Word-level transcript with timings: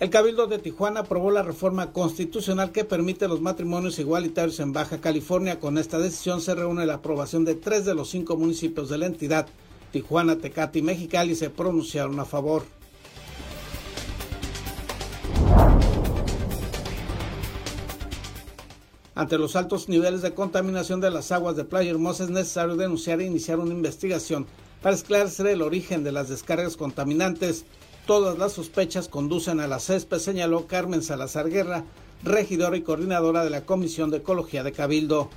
El 0.00 0.08
Cabildo 0.08 0.46
de 0.46 0.58
Tijuana 0.58 1.00
aprobó 1.00 1.30
la 1.30 1.42
reforma 1.42 1.92
constitucional 1.92 2.72
que 2.72 2.86
permite 2.86 3.28
los 3.28 3.42
matrimonios 3.42 3.98
igualitarios 3.98 4.58
en 4.58 4.72
Baja 4.72 4.98
California. 4.98 5.60
Con 5.60 5.76
esta 5.76 5.98
decisión 5.98 6.40
se 6.40 6.54
reúne 6.54 6.86
la 6.86 6.94
aprobación 6.94 7.44
de 7.44 7.54
tres 7.54 7.84
de 7.84 7.94
los 7.94 8.08
cinco 8.08 8.38
municipios 8.38 8.88
de 8.88 8.96
la 8.96 9.04
entidad. 9.04 9.46
Tijuana, 9.92 10.38
Tecate 10.38 10.78
y 10.78 10.82
Mexicali 10.82 11.34
se 11.34 11.50
pronunciaron 11.50 12.18
a 12.18 12.24
favor. 12.24 12.62
Ante 19.14 19.36
los 19.36 19.54
altos 19.54 19.90
niveles 19.90 20.22
de 20.22 20.32
contaminación 20.32 21.02
de 21.02 21.10
las 21.10 21.30
aguas 21.30 21.56
de 21.56 21.64
Playa 21.64 21.90
Hermosa 21.90 22.24
es 22.24 22.30
necesario 22.30 22.76
denunciar 22.76 23.20
e 23.20 23.26
iniciar 23.26 23.58
una 23.58 23.74
investigación 23.74 24.46
para 24.80 24.94
esclarecer 24.94 25.48
el 25.48 25.60
origen 25.60 26.04
de 26.04 26.12
las 26.12 26.30
descargas 26.30 26.78
contaminantes 26.78 27.66
Todas 28.10 28.38
las 28.38 28.54
sospechas 28.54 29.06
conducen 29.06 29.60
a 29.60 29.68
la 29.68 29.78
CESPE, 29.78 30.18
señaló 30.18 30.66
Carmen 30.66 31.00
Salazar 31.00 31.48
Guerra, 31.48 31.84
regidora 32.24 32.76
y 32.76 32.82
coordinadora 32.82 33.44
de 33.44 33.50
la 33.50 33.64
Comisión 33.64 34.10
de 34.10 34.16
Ecología 34.16 34.64
de 34.64 34.72
Cabildo. 34.72 35.30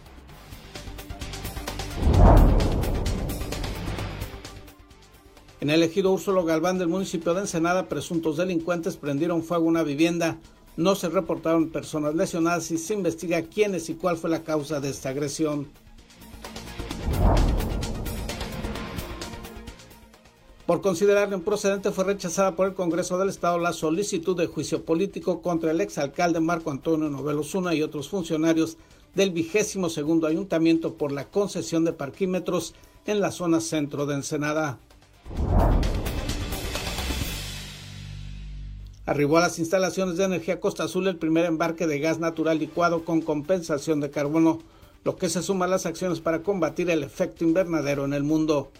En 5.61 5.69
el 5.69 5.83
ejido 5.83 6.11
Úrsulo 6.11 6.45
Galván 6.45 6.79
del 6.79 6.87
municipio 6.87 7.35
de 7.35 7.41
Ensenada, 7.41 7.87
presuntos 7.87 8.37
delincuentes 8.37 8.97
prendieron 8.97 9.43
fuego 9.43 9.65
a 9.65 9.69
una 9.69 9.83
vivienda. 9.83 10.39
No 10.75 10.95
se 10.95 11.09
reportaron 11.09 11.69
personas 11.69 12.15
lesionadas 12.15 12.71
y 12.71 12.79
se 12.79 12.95
investiga 12.95 13.43
quiénes 13.43 13.87
y 13.89 13.93
cuál 13.93 14.17
fue 14.17 14.31
la 14.31 14.41
causa 14.41 14.79
de 14.79 14.89
esta 14.89 15.09
agresión. 15.09 15.67
Por 20.73 20.81
considerarlo 20.81 21.35
improcedente 21.35 21.91
fue 21.91 22.03
rechazada 22.03 22.55
por 22.55 22.65
el 22.65 22.73
Congreso 22.73 23.19
del 23.19 23.29
Estado 23.29 23.59
la 23.59 23.73
solicitud 23.73 24.35
de 24.35 24.47
juicio 24.47 24.83
político 24.83 25.43
contra 25.43 25.69
el 25.69 25.79
exalcalde 25.81 26.39
Marco 26.39 26.71
Antonio 26.71 27.11
Novelo 27.11 27.43
Zuna 27.43 27.75
y 27.75 27.83
otros 27.83 28.09
funcionarios 28.09 28.77
del 29.13 29.29
vigésimo 29.29 29.87
segundo 29.87 30.25
ayuntamiento 30.25 30.95
por 30.95 31.11
la 31.11 31.25
concesión 31.25 31.85
de 31.85 31.93
parquímetros 31.93 32.73
en 33.05 33.19
la 33.19 33.29
zona 33.29 33.61
centro 33.61 34.07
de 34.07 34.15
Ensenada. 34.15 34.79
Arribó 39.05 39.37
a 39.37 39.41
las 39.41 39.59
instalaciones 39.59 40.17
de 40.17 40.23
energía 40.23 40.59
Costa 40.59 40.85
Azul 40.85 41.07
el 41.07 41.17
primer 41.17 41.45
embarque 41.45 41.85
de 41.85 41.99
gas 41.99 42.17
natural 42.17 42.57
licuado 42.57 43.05
con 43.05 43.21
compensación 43.21 43.99
de 43.99 44.09
carbono, 44.09 44.57
lo 45.03 45.17
que 45.17 45.29
se 45.29 45.43
suma 45.43 45.65
a 45.65 45.67
las 45.67 45.85
acciones 45.85 46.19
para 46.19 46.41
combatir 46.41 46.89
el 46.89 47.03
efecto 47.03 47.43
invernadero 47.43 48.05
en 48.05 48.13
el 48.13 48.23
mundo. 48.23 48.71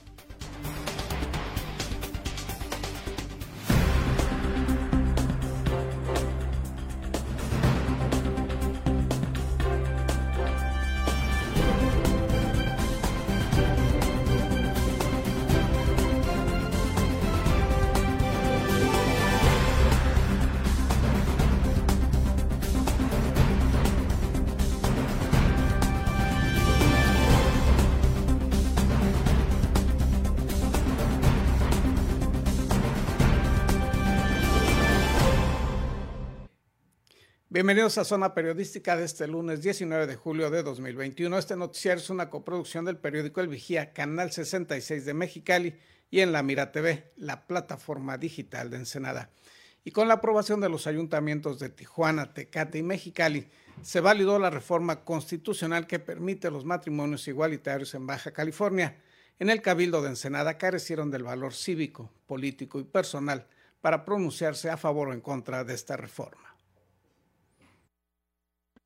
Bienvenidos 37.53 38.00
a 38.00 38.03
Zona 38.03 38.34
Periodística 38.34 38.97
de 38.97 39.06
este 39.06 39.28
lunes 39.28 39.62
19 39.62 40.08
de 40.08 40.16
julio 40.16 40.50
de 40.50 40.64
2021. 40.64 41.38
Este 41.38 41.56
noticiario 41.56 42.02
es 42.02 42.09
una 42.09 42.31
coproducción 42.31 42.84
del 42.84 42.97
periódico 42.97 43.41
El 43.41 43.47
Vigía, 43.47 43.94
Canal 43.94 44.31
66 44.31 45.06
de 45.06 45.14
Mexicali 45.14 45.78
y 46.09 46.22
en 46.22 46.31
La 46.31 46.41
Mira 46.41 46.72
TV, 46.72 47.12
la 47.16 47.46
plataforma 47.46 48.18
digital 48.18 48.72
de 48.72 48.78
Ensenada. 48.78 49.30
Y 49.84 49.91
con 49.91 50.08
la 50.08 50.16
aprobación 50.16 50.62
de 50.62 50.69
los 50.69 50.88
ayuntamientos 50.88 51.59
de 51.59 51.69
Tijuana, 51.69 52.34
Tecate 52.34 52.80
y 52.80 52.81
Mexicali, 52.81 53.47
se 53.84 54.00
validó 54.00 54.40
la 54.40 54.50
reforma 54.50 55.06
constitucional 55.06 55.85
que 55.85 56.00
permite 56.00 56.50
los 56.50 56.66
matrimonios 56.66 57.28
igualitarios 57.28 57.94
en 57.94 58.08
Baja 58.08 58.31
California. 58.31 58.97
En 59.38 59.52
el 59.52 59.62
Cabildo 59.62 60.02
de 60.02 60.09
Ensenada 60.09 60.58
carecieron 60.58 61.12
del 61.12 61.22
valor 61.22 61.53
cívico, 61.53 62.09
político 62.25 62.80
y 62.80 62.84
personal 62.84 63.46
para 63.80 64.06
pronunciarse 64.06 64.72
a 64.72 64.78
favor 64.78 65.09
o 65.09 65.14
en 65.14 65.22
contra 65.22 65.64
de 65.64 65.75
esta 65.75 65.96
reforma. 65.97 66.53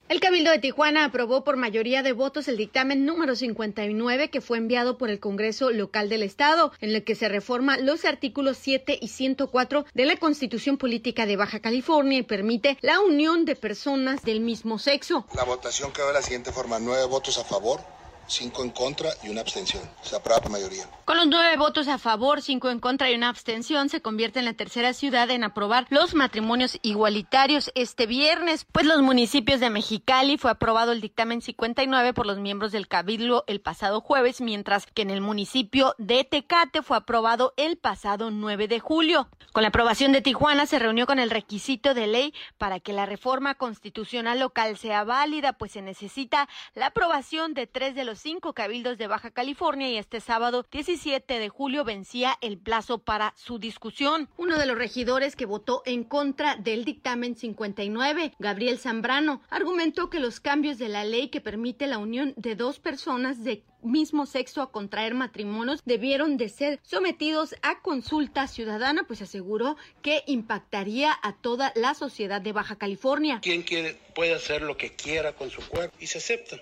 El 0.10 0.22
Cabildo 0.22 0.52
de 0.52 0.60
Tijuana 0.60 1.04
aprobó 1.04 1.44
por 1.44 1.58
mayoría 1.58 2.02
de 2.02 2.14
votos 2.14 2.48
el 2.48 2.56
dictamen 2.56 3.06
número 3.06 3.36
59 3.36 4.30
que 4.30 4.40
fue 4.40 4.58
enviado 4.58 4.98
por 4.98 5.10
el 5.10 5.20
Congreso 5.20 5.70
local 5.72 6.08
del 6.08 6.24
Estado, 6.24 6.72
en 6.80 6.92
el 6.92 7.04
que 7.04 7.14
se 7.14 7.28
reforma 7.28 7.78
los 7.78 8.06
artículos 8.06 8.58
7 8.58 9.00
y 9.02 9.10
104 9.10 9.86
de 9.94 10.06
la 10.06 10.16
Constitución 10.16 10.78
Política 10.78 11.26
de 11.26 11.36
Baja 11.36 11.60
California 11.60 12.20
y 12.20 12.24
permite 12.24 12.78
la 12.80 13.02
unión 13.02 13.44
de 13.44 13.58
personas 13.58 14.24
del 14.24 14.40
mismo 14.40 14.80
sexo. 14.80 15.26
La 15.36 15.44
votación 15.44 15.92
quedó 15.92 16.08
de 16.08 16.14
la 16.14 16.22
siguiente 16.22 16.54
forma: 16.54 16.80
nueve 16.80 17.04
votos 17.04 17.38
a 17.38 17.44
favor, 17.44 17.82
cinco 18.28 18.64
en 18.64 18.70
contra 18.72 19.10
y 19.24 19.30
una 19.30 19.42
abstención. 19.42 19.84
Se 20.02 20.16
aprueba 20.16 20.42
por 20.42 20.52
mayoría. 20.52 20.88
Con 21.06 21.18
los 21.18 21.28
nueve 21.28 21.58
votos 21.58 21.88
a 21.88 21.98
favor, 21.98 22.42
cinco 22.42 22.70
en 22.70 22.80
contra 22.80 23.10
y 23.10 23.16
una 23.16 23.30
abstención, 23.30 23.90
se 23.90 24.02
convierte 24.02 24.40
en 24.40 24.46
la 24.46 24.54
tercera 24.54 24.94
ciudad 24.94 25.30
en 25.30 25.44
aprobar 25.44 25.88
los 25.90 26.14
matrimonios 26.14 26.80
igualitarios 26.82 27.72
este 27.76 28.06
viernes, 28.06 28.66
pues 28.72 28.86
los 28.86 29.02
municipios 29.02 29.60
de 29.60 29.70
Mexicali 29.70 30.38
fue 30.38 30.52
aprobado 30.52 30.92
el 30.92 31.02
dictamen 31.02 31.42
59 31.42 32.14
por 32.14 32.26
los 32.26 32.40
miembros 32.40 32.72
del 32.72 32.88
Cabildo 32.88 33.44
el 33.48 33.62
pasado 33.62 34.02
jueves, 34.02 34.42
mientras 34.42 34.86
que 34.86 35.02
en 35.02 35.10
el 35.10 35.22
municipio 35.22 35.96
de 35.98 36.24
Tecate 36.24 36.82
fue 36.82 36.98
aprobado 36.98 37.54
el 37.58 37.78
pasado 37.78 38.32
9 38.32 38.68
de 38.68 38.80
julio. 38.80 39.30
Con 39.54 39.64
la 39.64 39.70
aprobación 39.70 40.12
de 40.12 40.22
Tijuana 40.22 40.66
se 40.66 40.80
reunió 40.80 41.08
con 41.08 41.20
el 41.20 41.30
requisito 41.30 41.94
de 41.94 42.08
ley 42.08 42.34
para 42.58 42.80
que 42.80 42.94
la 42.94 43.06
reforma 43.06 43.56
constitucional 43.56 44.40
local 44.40 44.78
sea 44.78 45.04
válida, 45.04 45.54
pues 45.54 45.72
se 45.72 45.82
necesita 45.82 46.48
la 46.76 46.88
aprobación 46.88 47.54
de 47.54 47.68
tres 47.68 47.96
de 47.96 48.04
los 48.04 48.17
cinco 48.18 48.54
cabildos 48.54 48.98
de 48.98 49.08
Baja 49.08 49.32
California 49.32 49.90
y 49.90 49.98
este 49.98 50.20
sábado 50.20 50.66
17 50.72 51.40
de 51.40 51.50
julio 51.50 51.84
vencía 51.84 52.38
el 52.42 52.58
plazo 52.58 53.00
para 53.00 53.34
su 53.38 53.60
discusión. 53.60 54.30
Uno 54.38 54.58
de 54.58 54.66
los 54.66 54.78
regidores 54.78 55.36
que 55.36 55.46
votó 55.46 55.84
en 55.86 56.04
contra 56.04 56.56
del 56.56 56.86
dictamen 56.86 57.36
59, 57.36 58.34
Gabriel 58.40 58.80
Zambrano, 58.80 59.42
argumentó 59.50 60.10
que 60.10 60.20
los 60.20 60.40
cambios 60.40 60.78
de 60.78 60.90
la 60.90 61.04
ley 61.04 61.30
que 61.30 61.42
permite 61.42 61.88
la 61.88 61.98
unión 61.98 62.34
de 62.38 62.56
dos 62.56 62.80
personas 62.80 63.44
de 63.44 63.64
mismo 63.82 64.26
sexo 64.26 64.62
a 64.62 64.72
contraer 64.72 65.14
matrimonios 65.14 65.82
debieron 65.86 66.38
de 66.38 66.50
ser 66.50 66.80
sometidos 66.84 67.56
a 67.62 67.82
consulta 67.82 68.48
ciudadana, 68.48 69.04
pues 69.08 69.22
aseguró 69.22 69.78
que 70.02 70.24
impactaría 70.28 71.18
a 71.22 71.34
toda 71.34 71.72
la 71.76 71.94
sociedad 71.94 72.42
de 72.42 72.54
Baja 72.54 72.78
California. 72.78 73.40
¿Quién 73.42 73.64
quiere, 73.64 73.98
puede 74.16 74.34
hacer 74.34 74.62
lo 74.62 74.78
que 74.78 74.94
quiera 74.94 75.34
con 75.34 75.50
su 75.50 75.62
cuerpo 75.68 75.96
y 76.00 76.08
se 76.08 76.18
acepta. 76.18 76.58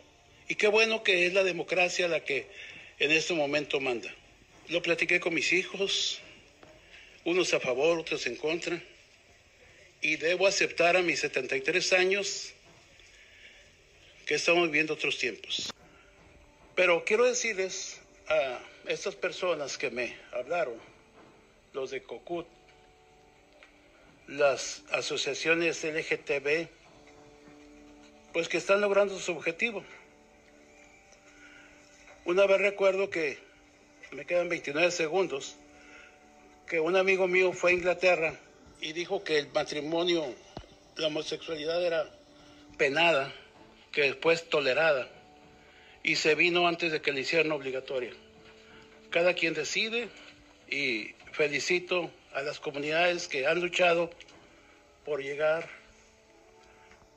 Y 0.47 0.55
qué 0.55 0.67
bueno 0.67 1.03
que 1.03 1.25
es 1.25 1.33
la 1.33 1.43
democracia 1.43 2.07
la 2.07 2.23
que 2.23 2.47
en 2.99 3.11
este 3.11 3.33
momento 3.33 3.79
manda. 3.79 4.13
Lo 4.67 4.81
platiqué 4.81 5.19
con 5.19 5.33
mis 5.33 5.51
hijos, 5.53 6.19
unos 7.23 7.53
a 7.53 7.59
favor, 7.59 7.99
otros 7.99 8.25
en 8.27 8.35
contra, 8.35 8.81
y 10.01 10.17
debo 10.17 10.47
aceptar 10.47 10.95
a 10.95 11.01
mis 11.01 11.19
73 11.19 11.93
años 11.93 12.53
que 14.25 14.35
estamos 14.35 14.67
viviendo 14.67 14.93
otros 14.93 15.17
tiempos. 15.17 15.73
Pero 16.75 17.03
quiero 17.05 17.25
decirles 17.25 17.99
a 18.27 18.59
estas 18.87 19.15
personas 19.15 19.77
que 19.77 19.89
me 19.89 20.15
hablaron, 20.31 20.79
los 21.73 21.91
de 21.91 22.03
COCUT, 22.03 22.47
las 24.27 24.83
asociaciones 24.91 25.83
LGTB, 25.83 26.67
pues 28.33 28.49
que 28.49 28.57
están 28.57 28.81
logrando 28.81 29.17
su 29.19 29.31
objetivo. 29.31 29.83
Una 32.25 32.47
vez 32.47 32.59
recuerdo 32.59 33.11
que, 33.11 33.37
me 34.11 34.25
quedan 34.25 34.49
29 34.49 34.89
segundos, 34.89 35.57
que 36.65 36.79
un 36.79 36.95
amigo 36.95 37.27
mío 37.27 37.53
fue 37.53 37.69
a 37.69 37.73
Inglaterra 37.75 38.33
y 38.81 38.93
dijo 38.93 39.23
que 39.23 39.37
el 39.37 39.51
matrimonio, 39.51 40.25
la 40.95 41.05
homosexualidad 41.05 41.85
era 41.85 42.09
penada, 42.79 43.31
que 43.91 44.01
después 44.01 44.49
tolerada, 44.49 45.07
y 46.01 46.15
se 46.15 46.33
vino 46.33 46.67
antes 46.67 46.91
de 46.91 46.99
que 46.99 47.11
le 47.11 47.21
hicieran 47.21 47.51
obligatoria. 47.51 48.11
Cada 49.11 49.35
quien 49.35 49.53
decide 49.53 50.09
y 50.67 51.13
felicito 51.31 52.09
a 52.33 52.41
las 52.41 52.59
comunidades 52.59 53.27
que 53.27 53.45
han 53.45 53.61
luchado 53.61 54.09
por 55.05 55.21
llegar 55.21 55.69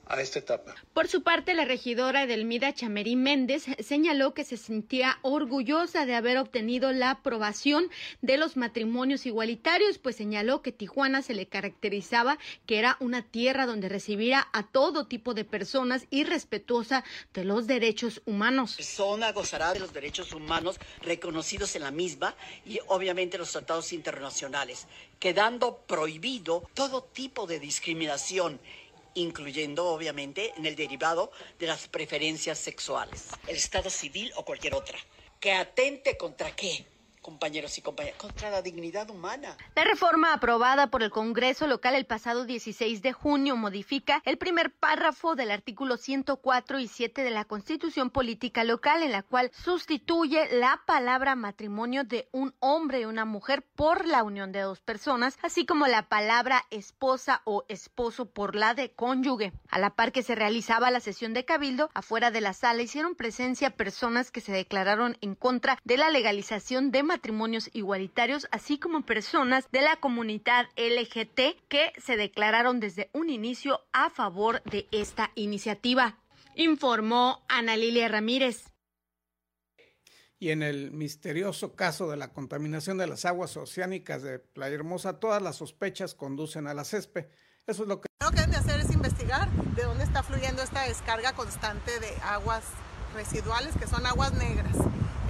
a 0.09 0.21
esta 0.21 0.39
etapa. 0.39 0.75
Por 0.95 1.09
su 1.09 1.23
parte, 1.23 1.55
la 1.55 1.65
regidora 1.65 2.23
Edelmida 2.25 2.75
Chamerí 2.75 3.17
Méndez 3.17 3.67
señaló 3.81 4.35
que 4.35 4.45
se 4.45 4.57
sentía 4.57 5.19
orgullosa 5.23 6.07
de 6.07 6.15
haber 6.15 6.39
obtenido 6.39 6.93
la 6.93 7.11
aprobación 7.11 7.91
de 8.23 8.39
los 8.39 8.57
matrimonios 8.57 9.27
igualitarios, 9.27 9.99
pues 9.99 10.17
señaló 10.17 10.63
que 10.63 10.73
Tijuana 10.73 11.23
se 11.23 11.35
le 11.35 11.47
caracterizaba 11.47 12.39
que 12.67 12.79
era 12.79 12.97
una 13.01 13.23
tierra 13.23 13.67
donde 13.67 13.89
recibía 13.89 14.49
a 14.53 14.67
todo 14.67 15.07
tipo 15.07 15.35
de 15.35 15.45
personas 15.45 16.07
y 16.11 16.25
respetuosa 16.25 17.05
de 17.35 17.45
los 17.45 17.67
derechos 17.67 18.23
humanos. 18.25 18.77
Zona 18.81 19.33
gozará 19.33 19.73
de 19.73 19.81
los 19.81 19.93
derechos 19.93 20.33
humanos 20.33 20.79
reconocidos 21.03 21.77
en 21.77 21.83
la 21.83 21.91
misma 21.91 22.35
y 22.65 22.79
obviamente 22.87 23.39
los 23.39 23.53
tratados 23.53 23.93
internacionales, 23.93 24.87
quedando 25.19 25.79
prohibido 25.87 26.69
todo 26.75 27.03
tipo 27.03 27.47
de 27.47 27.61
discriminación 27.61 28.61
incluyendo 29.19 29.87
obviamente 29.87 30.53
en 30.57 30.67
el 30.67 30.77
derivado 30.77 31.31
de 31.59 31.67
las 31.67 31.89
preferencias 31.89 32.59
sexuales. 32.59 33.29
El 33.47 33.57
Estado 33.57 33.91
civil 33.91 34.33
o 34.37 34.45
cualquier 34.45 34.75
otra. 34.75 34.99
¿Que 35.41 35.53
atente 35.53 36.17
contra 36.17 36.55
qué? 36.55 36.87
Compañeros 37.29 37.77
y 37.77 37.83
compañeras, 37.83 38.19
contra 38.19 38.49
la 38.49 38.63
dignidad 38.63 39.11
humana. 39.11 39.55
La 39.75 39.85
reforma 39.85 40.33
aprobada 40.33 40.87
por 40.87 41.03
el 41.03 41.11
Congreso 41.11 41.67
local 41.67 41.95
el 41.95 42.07
pasado 42.07 42.47
16 42.47 43.03
de 43.03 43.13
junio 43.13 43.55
modifica 43.55 44.23
el 44.25 44.39
primer 44.39 44.73
párrafo 44.73 45.35
del 45.35 45.51
artículo 45.51 45.99
104 45.99 46.79
y 46.79 46.89
7 46.89 47.23
de 47.23 47.31
la 47.31 47.45
Constitución 47.45 48.09
Política 48.09 48.65
Local, 48.65 49.03
en 49.03 49.13
la 49.13 49.23
cual 49.23 49.51
sustituye 49.53 50.49
la 50.59 50.81
palabra 50.87 51.37
matrimonio 51.37 52.03
de 52.03 52.31
un 52.33 52.55
hombre 52.61 53.01
y 53.01 53.05
una 53.05 53.27
mujer 53.27 53.63
por 53.77 54.07
la 54.07 54.23
unión 54.23 54.51
de 54.51 54.61
dos 54.61 54.81
personas, 54.81 55.37
así 55.43 55.67
como 55.67 55.87
la 55.87 56.09
palabra 56.09 56.65
esposa 56.71 57.43
o 57.45 57.67
esposo 57.69 58.25
por 58.31 58.55
la 58.55 58.73
de 58.73 58.93
cónyuge. 58.93 59.53
A 59.69 59.79
la 59.79 59.91
par 59.91 60.13
que 60.13 60.23
se 60.23 60.35
realizaba 60.35 60.91
la 60.91 61.01
sesión 61.01 61.35
de 61.35 61.45
cabildo, 61.45 61.91
afuera 61.93 62.31
de 62.31 62.41
la 62.41 62.55
sala 62.55 62.81
hicieron 62.81 63.17
presencia 63.17 63.77
personas 63.77 64.31
que 64.31 64.41
se 64.41 64.53
declararon 64.53 65.19
en 65.21 65.35
contra 65.35 65.79
de 65.85 65.99
la 65.99 66.09
legalización 66.09 66.91
de 66.91 67.03
matrimonios 67.19 67.69
igualitarios, 67.73 68.47
así 68.53 68.79
como 68.79 69.05
personas 69.05 69.69
de 69.73 69.83
la 69.83 69.97
comunidad 69.97 70.67
LGT 70.77 71.67
que 71.69 71.93
se 72.01 72.17
declararon 72.17 72.79
desde 72.79 73.11
un 73.13 73.29
inicio 73.29 73.81
a 73.93 74.09
favor 74.09 74.63
de 74.63 74.87
esta 74.93 75.33
iniciativa, 75.35 76.21
informó 76.55 77.45
Ana 77.49 77.77
Lilia 77.77 78.07
Ramírez. 78.07 78.73
Y 80.39 80.51
en 80.51 80.63
el 80.63 80.93
misterioso 80.93 81.75
caso 81.75 82.09
de 82.09 82.17
la 82.17 82.33
contaminación 82.33 82.99
de 82.99 83.09
las 83.09 83.25
aguas 83.25 83.57
oceánicas 83.57 84.23
de 84.23 84.39
Playa 84.39 84.77
Hermosa, 84.77 85.19
todas 85.19 85.43
las 85.43 85.57
sospechas 85.57 86.15
conducen 86.15 86.69
a 86.69 86.75
la 86.75 86.85
CESPE. 86.85 87.29
Eso 87.67 87.83
es 87.83 87.89
lo 87.89 88.01
que... 88.01 88.07
Lo 88.21 88.31
que 88.31 88.37
deben 88.37 88.53
de 88.53 88.59
hacer 88.59 88.81
es 88.81 88.95
investigar 88.95 89.51
de 89.75 89.83
dónde 89.83 90.05
está 90.05 90.23
fluyendo 90.23 90.63
esta 90.63 90.85
descarga 90.85 91.33
constante 91.33 91.99
de 91.99 92.15
aguas 92.23 92.63
residuales, 93.13 93.75
que 93.77 93.89
son 93.89 94.07
aguas 94.07 94.33
negras. 94.35 94.77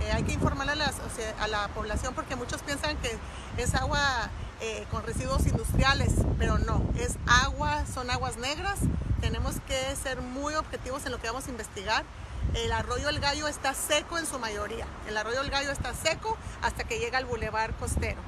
Eh, 0.03 0.13
hay 0.13 0.23
que 0.23 0.33
informar 0.33 0.69
a, 0.71 1.47
la 1.49 1.69
población 1.69 2.15
porque 2.15 2.37
muchos 2.37 2.63
piensan 2.63 2.97
que 2.99 3.19
es 3.63 3.75
agua 3.75 4.31
eh, 4.61 4.87
con 4.91 5.05
residuos 5.05 5.47
industriales, 5.47 6.13
pero 6.39 6.59
no, 6.59 6.83
es 6.99 7.17
agua, 7.27 7.85
son 7.87 8.11
aguas 8.11 8.37
negras. 8.37 8.81
Tenemos 9.21 9.57
que 9.67 9.97
ser 9.97 10.21
muy 10.21 10.55
objetivos 10.55 11.07
en 11.07 11.13
lo 11.13 11.21
que 11.21 11.29
vamos 11.29 11.47
a 11.47 11.51
investigar. 11.51 12.05
El 12.55 12.73
arroyo 12.73 13.09
El 13.09 13.21
Gallo 13.21 13.47
está 13.47 13.75
seco 13.75 14.19
en 14.19 14.27
su 14.27 14.39
mayoría. 14.39 14.87
El 15.07 15.17
arroyo 15.17 15.43
El 15.43 15.51
Gallo 15.51 15.71
está 15.71 15.95
seco 15.95 16.37
hasta 16.63 16.85
que 16.85 16.99
llega 16.99 17.19
al 17.19 17.25
bulevar 17.25 17.75
costero. 17.75 18.21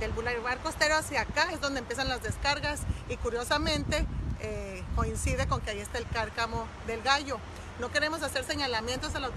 Del 0.00 0.12
bulevar 0.12 0.58
costero 0.58 0.96
hacia 0.96 1.22
acá 1.22 1.50
es 1.52 1.60
donde 1.60 1.80
empiezan 1.80 2.08
las 2.08 2.22
descargas 2.22 2.80
y 3.08 3.16
curiosamente 3.16 4.06
eh, 4.40 4.82
coincide 4.94 5.46
con 5.48 5.60
que 5.60 5.70
ahí 5.70 5.80
está 5.80 5.98
el 5.98 6.08
cárcamo 6.08 6.66
del 6.86 7.02
gallo. 7.02 7.38
No 7.80 7.92
queremos 7.92 8.24
hacer 8.24 8.42
señalamientos 8.42 9.14
a, 9.14 9.20
las 9.20 9.30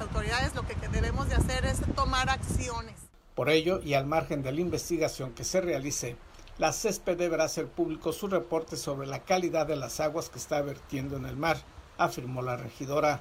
autoridades, 0.00 0.54
lo 0.56 0.66
que 0.66 0.74
debemos 0.88 1.28
de 1.28 1.36
hacer 1.36 1.64
es 1.64 1.78
tomar 1.94 2.28
acciones. 2.28 2.96
Por 3.36 3.50
ello, 3.50 3.80
y 3.84 3.94
al 3.94 4.04
margen 4.04 4.42
de 4.42 4.50
la 4.50 4.60
investigación 4.60 5.32
que 5.32 5.44
se 5.44 5.60
realice, 5.60 6.16
la 6.58 6.72
CESPE 6.72 7.14
deberá 7.14 7.44
hacer 7.44 7.68
público 7.68 8.12
su 8.12 8.26
reporte 8.26 8.76
sobre 8.76 9.06
la 9.06 9.20
calidad 9.20 9.66
de 9.66 9.76
las 9.76 10.00
aguas 10.00 10.28
que 10.28 10.40
está 10.40 10.60
vertiendo 10.60 11.16
en 11.16 11.24
el 11.24 11.36
mar, 11.36 11.56
afirmó 11.98 12.42
la 12.42 12.56
regidora. 12.56 13.20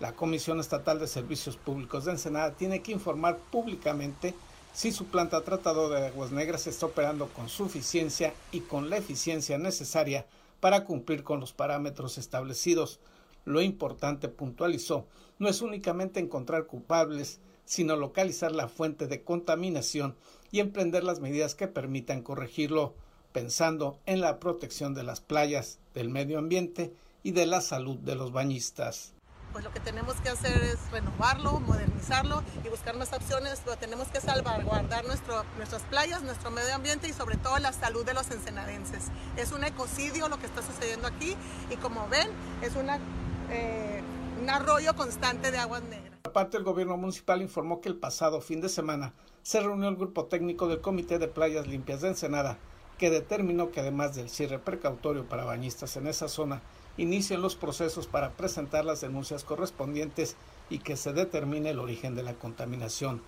La 0.00 0.12
Comisión 0.12 0.58
Estatal 0.58 0.98
de 0.98 1.06
Servicios 1.06 1.56
Públicos 1.56 2.04
de 2.04 2.10
Ensenada 2.10 2.50
tiene 2.50 2.82
que 2.82 2.90
informar 2.90 3.38
públicamente 3.52 4.34
si 4.74 4.90
su 4.90 5.06
planta 5.06 5.42
tratadora 5.42 6.00
de 6.00 6.08
aguas 6.08 6.32
negras 6.32 6.66
está 6.66 6.86
operando 6.86 7.28
con 7.28 7.48
suficiencia 7.48 8.34
y 8.50 8.60
con 8.60 8.90
la 8.90 8.96
eficiencia 8.96 9.56
necesaria 9.56 10.26
para 10.58 10.84
cumplir 10.84 11.22
con 11.22 11.38
los 11.38 11.52
parámetros 11.52 12.18
establecidos. 12.18 12.98
Lo 13.46 13.62
importante, 13.62 14.28
puntualizó, 14.28 15.06
no 15.38 15.48
es 15.48 15.62
únicamente 15.62 16.18
encontrar 16.18 16.66
culpables, 16.66 17.40
sino 17.64 17.94
localizar 17.96 18.52
la 18.52 18.68
fuente 18.68 19.06
de 19.06 19.22
contaminación 19.22 20.16
y 20.50 20.58
emprender 20.58 21.04
las 21.04 21.20
medidas 21.20 21.54
que 21.54 21.68
permitan 21.68 22.22
corregirlo, 22.22 22.94
pensando 23.32 24.00
en 24.04 24.20
la 24.20 24.40
protección 24.40 24.94
de 24.94 25.04
las 25.04 25.20
playas, 25.20 25.78
del 25.94 26.08
medio 26.08 26.38
ambiente 26.38 26.92
y 27.22 27.30
de 27.30 27.46
la 27.46 27.60
salud 27.60 27.96
de 27.98 28.16
los 28.16 28.32
bañistas. 28.32 29.12
Pues 29.52 29.64
lo 29.64 29.72
que 29.72 29.80
tenemos 29.80 30.16
que 30.16 30.28
hacer 30.28 30.62
es 30.64 30.90
renovarlo, 30.90 31.60
modernizarlo 31.60 32.42
y 32.64 32.68
buscar 32.68 32.96
más 32.96 33.12
opciones, 33.12 33.62
pero 33.64 33.76
tenemos 33.78 34.08
que 34.08 34.20
salvaguardar 34.20 35.06
nuestro, 35.06 35.44
nuestras 35.56 35.82
playas, 35.84 36.22
nuestro 36.22 36.50
medio 36.50 36.74
ambiente 36.74 37.08
y 37.08 37.12
sobre 37.12 37.36
todo 37.36 37.56
la 37.58 37.72
salud 37.72 38.04
de 38.04 38.12
los 38.12 38.30
ensenadenses. 38.30 39.04
Es 39.36 39.52
un 39.52 39.64
ecocidio 39.64 40.28
lo 40.28 40.38
que 40.38 40.46
está 40.46 40.62
sucediendo 40.62 41.06
aquí 41.06 41.36
y 41.70 41.76
como 41.76 42.06
ven 42.08 42.28
es 42.60 42.76
una 42.76 42.98
eh, 43.50 44.02
un 44.40 44.50
arroyo 44.50 44.94
constante 44.94 45.50
de 45.50 45.58
aguas 45.58 45.82
negras. 45.82 46.18
Aparte, 46.24 46.56
el 46.56 46.64
gobierno 46.64 46.96
municipal 46.96 47.42
informó 47.42 47.80
que 47.80 47.88
el 47.88 47.96
pasado 47.96 48.40
fin 48.40 48.60
de 48.60 48.68
semana 48.68 49.12
se 49.42 49.60
reunió 49.60 49.88
el 49.88 49.96
grupo 49.96 50.26
técnico 50.26 50.68
del 50.68 50.80
Comité 50.80 51.18
de 51.18 51.28
Playas 51.28 51.66
Limpias 51.66 52.00
de 52.00 52.08
Ensenada, 52.08 52.58
que 52.98 53.10
determinó 53.10 53.70
que 53.70 53.80
además 53.80 54.14
del 54.14 54.28
cierre 54.28 54.58
precautorio 54.58 55.24
para 55.24 55.44
bañistas 55.44 55.96
en 55.96 56.06
esa 56.06 56.28
zona, 56.28 56.62
inicien 56.96 57.42
los 57.42 57.56
procesos 57.56 58.06
para 58.06 58.30
presentar 58.32 58.84
las 58.84 59.00
denuncias 59.00 59.44
correspondientes 59.44 60.36
y 60.70 60.78
que 60.78 60.96
se 60.96 61.12
determine 61.12 61.70
el 61.70 61.78
origen 61.78 62.14
de 62.14 62.22
la 62.22 62.34
contaminación. 62.34 63.22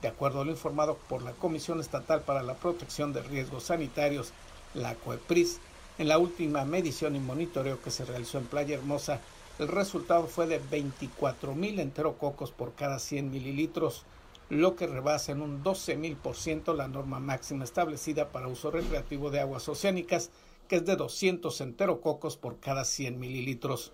De 0.00 0.08
acuerdo 0.08 0.40
a 0.40 0.44
lo 0.44 0.50
informado 0.50 0.96
por 1.08 1.22
la 1.22 1.32
Comisión 1.32 1.80
Estatal 1.80 2.22
para 2.22 2.42
la 2.42 2.54
Protección 2.54 3.12
de 3.12 3.22
Riesgos 3.22 3.64
Sanitarios, 3.64 4.32
la 4.74 4.94
COEPRIS, 4.94 5.60
en 5.98 6.08
la 6.08 6.16
última 6.16 6.64
medición 6.64 7.16
y 7.16 7.18
monitoreo 7.18 7.82
que 7.82 7.90
se 7.90 8.06
realizó 8.06 8.38
en 8.38 8.46
Playa 8.46 8.76
Hermosa, 8.76 9.20
el 9.60 9.68
resultado 9.68 10.26
fue 10.26 10.46
de 10.46 10.58
24.000 10.58 11.80
enterococos 11.80 12.50
por 12.50 12.74
cada 12.74 12.98
100 12.98 13.30
mililitros, 13.30 14.04
lo 14.48 14.74
que 14.74 14.86
rebasa 14.86 15.32
en 15.32 15.42
un 15.42 15.62
12.000% 15.62 16.74
la 16.74 16.88
norma 16.88 17.20
máxima 17.20 17.64
establecida 17.64 18.30
para 18.30 18.48
uso 18.48 18.70
recreativo 18.70 19.30
de 19.30 19.40
aguas 19.40 19.68
oceánicas, 19.68 20.30
que 20.66 20.76
es 20.76 20.86
de 20.86 20.96
200 20.96 21.60
enterococos 21.60 22.38
por 22.38 22.58
cada 22.58 22.86
100 22.86 23.20
mililitros. 23.20 23.92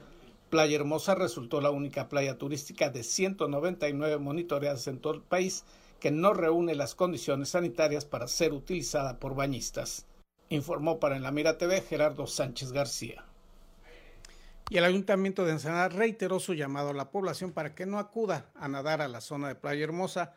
Playa 0.50 0.76
Hermosa 0.76 1.16
resultó 1.16 1.60
la 1.60 1.72
única 1.72 2.08
playa 2.08 2.38
turística 2.38 2.90
de 2.90 3.02
199 3.02 4.18
monitoreadas 4.18 4.86
en 4.86 5.00
todo 5.00 5.14
el 5.14 5.22
país 5.22 5.64
que 5.98 6.12
no 6.12 6.32
reúne 6.32 6.76
las 6.76 6.94
condiciones 6.94 7.48
sanitarias 7.48 8.04
para 8.04 8.28
ser 8.28 8.52
utilizada 8.52 9.18
por 9.18 9.34
bañistas. 9.34 10.06
Informó 10.48 11.00
para 11.00 11.16
En 11.16 11.24
la 11.24 11.32
Mira 11.32 11.58
TV 11.58 11.80
Gerardo 11.80 12.28
Sánchez 12.28 12.70
García. 12.70 13.24
Y 14.68 14.78
el 14.78 14.84
Ayuntamiento 14.84 15.44
de 15.44 15.52
Ensenada 15.52 15.88
reiteró 15.88 16.40
su 16.40 16.52
llamado 16.52 16.90
a 16.90 16.94
la 16.94 17.12
población 17.12 17.52
para 17.52 17.76
que 17.76 17.86
no 17.86 18.00
acuda 18.00 18.50
a 18.56 18.66
nadar 18.66 19.00
a 19.00 19.06
la 19.06 19.20
zona 19.20 19.46
de 19.46 19.54
Playa 19.54 19.84
Hermosa, 19.84 20.34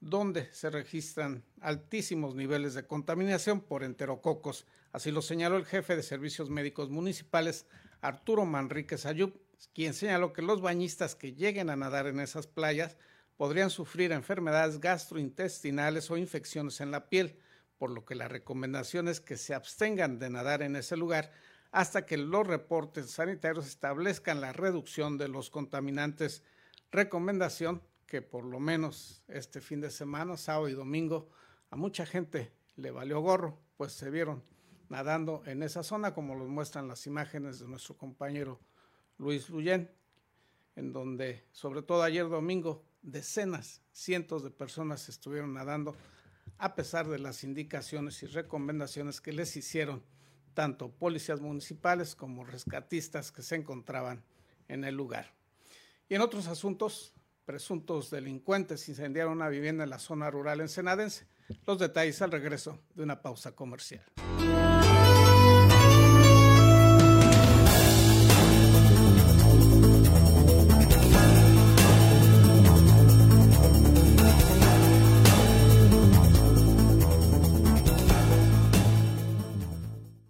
donde 0.00 0.52
se 0.52 0.68
registran 0.68 1.44
altísimos 1.62 2.34
niveles 2.34 2.74
de 2.74 2.86
contaminación 2.86 3.62
por 3.62 3.82
enterococos. 3.82 4.66
Así 4.92 5.10
lo 5.10 5.22
señaló 5.22 5.56
el 5.56 5.64
jefe 5.64 5.96
de 5.96 6.02
servicios 6.02 6.50
médicos 6.50 6.90
municipales, 6.90 7.64
Arturo 8.02 8.44
Manríquez 8.44 9.06
Ayub, 9.06 9.32
quien 9.74 9.94
señaló 9.94 10.34
que 10.34 10.42
los 10.42 10.60
bañistas 10.60 11.14
que 11.14 11.32
lleguen 11.32 11.70
a 11.70 11.76
nadar 11.76 12.06
en 12.06 12.20
esas 12.20 12.46
playas 12.46 12.98
podrían 13.38 13.70
sufrir 13.70 14.12
enfermedades 14.12 14.78
gastrointestinales 14.80 16.10
o 16.10 16.18
infecciones 16.18 16.82
en 16.82 16.90
la 16.90 17.08
piel, 17.08 17.38
por 17.78 17.90
lo 17.90 18.04
que 18.04 18.14
la 18.14 18.28
recomendación 18.28 19.08
es 19.08 19.20
que 19.20 19.38
se 19.38 19.54
abstengan 19.54 20.18
de 20.18 20.28
nadar 20.28 20.60
en 20.60 20.76
ese 20.76 20.98
lugar 20.98 21.32
hasta 21.72 22.04
que 22.04 22.16
los 22.16 22.46
reportes 22.46 23.10
sanitarios 23.10 23.66
establezcan 23.66 24.40
la 24.40 24.52
reducción 24.52 25.18
de 25.18 25.28
los 25.28 25.50
contaminantes. 25.50 26.42
Recomendación 26.90 27.82
que 28.06 28.22
por 28.22 28.44
lo 28.44 28.58
menos 28.58 29.22
este 29.28 29.60
fin 29.60 29.80
de 29.80 29.90
semana, 29.90 30.36
sábado 30.36 30.68
y 30.68 30.72
domingo, 30.72 31.30
a 31.70 31.76
mucha 31.76 32.04
gente 32.04 32.52
le 32.76 32.90
valió 32.90 33.20
gorro, 33.20 33.60
pues 33.76 33.92
se 33.92 34.10
vieron 34.10 34.42
nadando 34.88 35.42
en 35.46 35.62
esa 35.62 35.84
zona, 35.84 36.12
como 36.12 36.34
lo 36.34 36.46
muestran 36.46 36.88
las 36.88 37.06
imágenes 37.06 37.60
de 37.60 37.68
nuestro 37.68 37.96
compañero 37.96 38.60
Luis 39.18 39.48
Luyen, 39.48 39.90
en 40.74 40.92
donde, 40.92 41.46
sobre 41.52 41.82
todo 41.82 42.02
ayer 42.02 42.28
domingo, 42.28 42.84
decenas, 43.02 43.82
cientos 43.92 44.42
de 44.42 44.50
personas 44.50 45.08
estuvieron 45.08 45.54
nadando, 45.54 45.94
a 46.58 46.74
pesar 46.74 47.06
de 47.06 47.20
las 47.20 47.44
indicaciones 47.44 48.22
y 48.24 48.26
recomendaciones 48.26 49.20
que 49.20 49.32
les 49.32 49.56
hicieron 49.56 50.02
tanto 50.54 50.90
policías 50.90 51.40
municipales 51.40 52.14
como 52.14 52.44
rescatistas 52.44 53.32
que 53.32 53.42
se 53.42 53.56
encontraban 53.56 54.22
en 54.68 54.84
el 54.84 54.94
lugar. 54.94 55.32
Y 56.08 56.14
en 56.14 56.22
otros 56.22 56.46
asuntos, 56.46 57.14
presuntos 57.44 58.10
delincuentes 58.10 58.88
incendiaron 58.88 59.32
una 59.32 59.48
vivienda 59.48 59.84
en 59.84 59.90
la 59.90 59.98
zona 59.98 60.30
rural 60.30 60.60
ensenadense. 60.60 61.26
Los 61.66 61.78
detalles 61.78 62.22
al 62.22 62.30
regreso 62.30 62.80
de 62.94 63.02
una 63.02 63.22
pausa 63.22 63.52
comercial. 63.52 64.04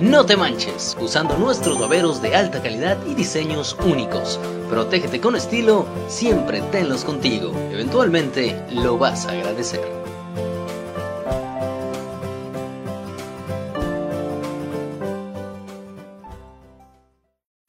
No 0.00 0.24
te 0.24 0.34
manches 0.34 0.96
usando 0.98 1.36
nuestros 1.36 1.78
baberos 1.78 2.22
de 2.22 2.34
alta 2.34 2.62
calidad 2.62 2.96
y 3.06 3.14
diseños 3.14 3.76
únicos. 3.84 4.40
Protégete 4.70 5.20
con 5.20 5.36
estilo, 5.36 5.86
siempre 6.08 6.62
tenlos 6.72 7.04
contigo. 7.04 7.52
Eventualmente 7.70 8.58
lo 8.70 8.96
vas 8.96 9.26
a 9.26 9.32
agradecer. 9.32 9.82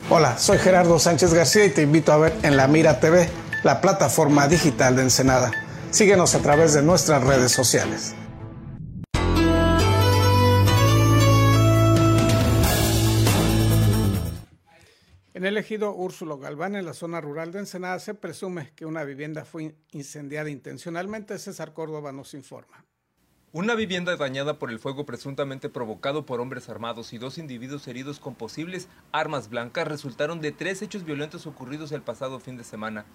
Hola, 0.09 0.37
soy 0.37 0.57
Gerardo 0.57 0.99
Sánchez 0.99 1.33
García 1.33 1.65
y 1.65 1.71
te 1.71 1.81
invito 1.81 2.13
a 2.13 2.17
ver 2.17 2.33
en 2.43 2.55
La 2.55 2.69
Mira 2.69 3.01
TV, 3.01 3.29
la 3.63 3.81
plataforma 3.81 4.47
digital 4.47 4.95
de 4.95 5.01
Ensenada. 5.01 5.51
Síguenos 5.89 6.33
a 6.35 6.39
través 6.39 6.73
de 6.73 6.81
nuestras 6.81 7.21
redes 7.25 7.51
sociales. 7.51 8.15
En 15.41 15.47
el 15.47 15.57
ejido 15.57 15.95
Úrsulo 15.95 16.37
Galván, 16.37 16.75
en 16.75 16.85
la 16.85 16.93
zona 16.93 17.19
rural 17.19 17.51
de 17.51 17.57
Ensenada, 17.57 17.97
se 17.97 18.13
presume 18.13 18.73
que 18.75 18.85
una 18.85 19.03
vivienda 19.03 19.43
fue 19.43 19.73
incendiada 19.91 20.51
intencionalmente. 20.51 21.39
César 21.39 21.73
Córdoba 21.73 22.11
nos 22.11 22.35
informa. 22.35 22.85
Una 23.51 23.73
vivienda 23.73 24.15
dañada 24.15 24.59
por 24.59 24.69
el 24.69 24.77
fuego 24.77 25.03
presuntamente 25.07 25.67
provocado 25.67 26.27
por 26.27 26.41
hombres 26.41 26.69
armados 26.69 27.11
y 27.13 27.17
dos 27.17 27.39
individuos 27.39 27.87
heridos 27.87 28.19
con 28.19 28.35
posibles 28.35 28.87
armas 29.11 29.49
blancas 29.49 29.87
resultaron 29.87 30.41
de 30.41 30.51
tres 30.51 30.83
hechos 30.83 31.05
violentos 31.05 31.47
ocurridos 31.47 31.91
el 31.91 32.03
pasado 32.03 32.39
fin 32.39 32.55
de 32.55 32.63
semana. 32.63 33.07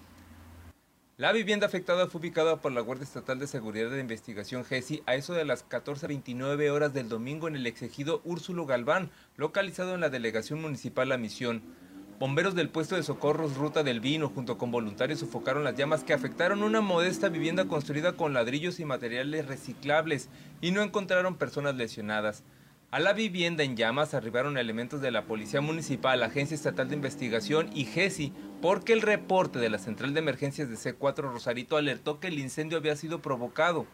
La 1.15 1.31
vivienda 1.31 1.65
afectada 1.65 2.07
fue 2.07 2.19
ubicada 2.19 2.59
por 2.59 2.73
la 2.73 2.81
Guardia 2.81 3.05
Estatal 3.05 3.39
de 3.39 3.47
Seguridad 3.47 3.89
de 3.89 4.01
Investigación 4.01 4.65
GESI 4.65 5.01
a 5.05 5.15
eso 5.15 5.33
de 5.33 5.45
las 5.45 5.65
14.29 5.69 6.71
horas 6.71 6.93
del 6.93 7.07
domingo 7.07 7.47
en 7.47 7.55
el 7.55 7.67
exegido 7.67 8.19
Úrsulo 8.25 8.65
Galván, 8.65 9.11
localizado 9.37 9.95
en 9.95 10.01
la 10.01 10.09
Delegación 10.09 10.61
Municipal 10.61 11.07
La 11.07 11.17
Misión. 11.17 11.86
Bomberos 12.19 12.55
del 12.55 12.69
puesto 12.69 12.95
de 12.95 13.03
socorros 13.03 13.57
Ruta 13.57 13.83
del 13.83 13.99
Vino 13.99 14.29
junto 14.29 14.57
con 14.57 14.71
voluntarios 14.71 15.19
sofocaron 15.19 15.63
las 15.63 15.75
llamas 15.75 16.03
que 16.03 16.13
afectaron 16.13 16.63
una 16.63 16.81
modesta 16.81 17.29
vivienda 17.29 17.65
construida 17.65 18.13
con 18.13 18.33
ladrillos 18.33 18.79
y 18.79 18.85
materiales 18.85 19.45
reciclables 19.45 20.27
y 20.59 20.71
no 20.71 20.81
encontraron 20.81 21.35
personas 21.35 21.75
lesionadas. 21.75 22.43
A 22.89 22.99
la 22.99 23.13
vivienda 23.13 23.63
en 23.63 23.77
llamas 23.77 24.15
arribaron 24.15 24.57
elementos 24.57 24.99
de 24.99 25.11
la 25.11 25.25
Policía 25.25 25.61
Municipal, 25.61 26.23
Agencia 26.23 26.55
Estatal 26.55 26.89
de 26.89 26.95
Investigación 26.95 27.69
y 27.75 27.85
GESI 27.85 28.33
porque 28.63 28.93
el 28.93 29.03
reporte 29.03 29.59
de 29.59 29.69
la 29.69 29.77
Central 29.77 30.15
de 30.15 30.19
Emergencias 30.19 30.69
de 30.69 30.75
C4 30.75 31.31
Rosarito 31.31 31.77
alertó 31.77 32.19
que 32.19 32.29
el 32.29 32.39
incendio 32.39 32.79
había 32.79 32.95
sido 32.95 33.21
provocado. 33.21 33.85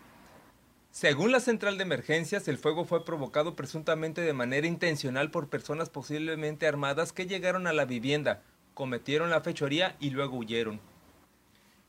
Según 0.93 1.31
la 1.31 1.39
central 1.39 1.79
de 1.79 1.83
emergencias, 1.85 2.47
el 2.47 2.59
fuego 2.59 2.85
fue 2.85 3.03
provocado 3.03 3.55
presuntamente 3.55 4.21
de 4.21 4.31
manera 4.31 4.67
intencional 4.67 5.31
por 5.31 5.49
personas 5.49 5.89
posiblemente 5.89 6.67
armadas 6.67 7.11
que 7.11 7.25
llegaron 7.25 7.65
a 7.65 7.73
la 7.73 7.85
vivienda, 7.85 8.43
cometieron 8.75 9.31
la 9.31 9.41
fechoría 9.41 9.95
y 9.99 10.11
luego 10.11 10.37
huyeron. 10.37 10.79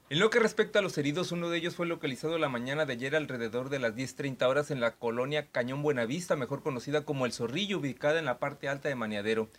En 0.08 0.20
lo 0.20 0.30
que 0.30 0.38
respecta 0.38 0.78
a 0.78 0.82
los 0.82 0.96
heridos, 0.96 1.32
uno 1.32 1.50
de 1.50 1.58
ellos 1.58 1.76
fue 1.76 1.84
localizado 1.84 2.38
la 2.38 2.48
mañana 2.48 2.86
de 2.86 2.94
ayer 2.94 3.14
alrededor 3.14 3.68
de 3.68 3.78
las 3.78 3.94
10.30 3.94 4.48
horas 4.48 4.70
en 4.70 4.80
la 4.80 4.92
colonia 4.92 5.48
Cañón 5.52 5.82
Buenavista, 5.82 6.34
mejor 6.34 6.62
conocida 6.62 7.04
como 7.04 7.26
El 7.26 7.34
Zorrillo, 7.34 7.80
ubicada 7.80 8.18
en 8.18 8.24
la 8.24 8.38
parte 8.38 8.70
alta 8.70 8.88
de 8.88 8.94
Maniadero. 8.94 9.50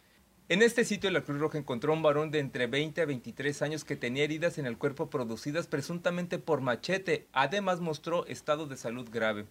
En 0.48 0.62
este 0.62 0.86
sitio 0.86 1.10
la 1.10 1.22
Cruz 1.22 1.40
Roja 1.40 1.58
encontró 1.58 1.92
un 1.92 2.04
varón 2.04 2.30
de 2.30 2.38
entre 2.38 2.68
20 2.68 3.02
a 3.02 3.06
23 3.06 3.64
años 3.64 3.84
que 3.84 3.96
tenía 3.96 4.24
heridas 4.24 4.60
en 4.60 4.68
el 4.68 4.78
cuerpo 4.78 5.10
producidas 5.10 5.66
presuntamente 5.66 6.38
por 6.38 6.62
machete. 6.62 7.26
Además 7.34 7.80
mostró 7.80 8.28
estado 8.28 8.68
de 8.68 8.78
salud 8.78 9.10
grave. 9.12 9.48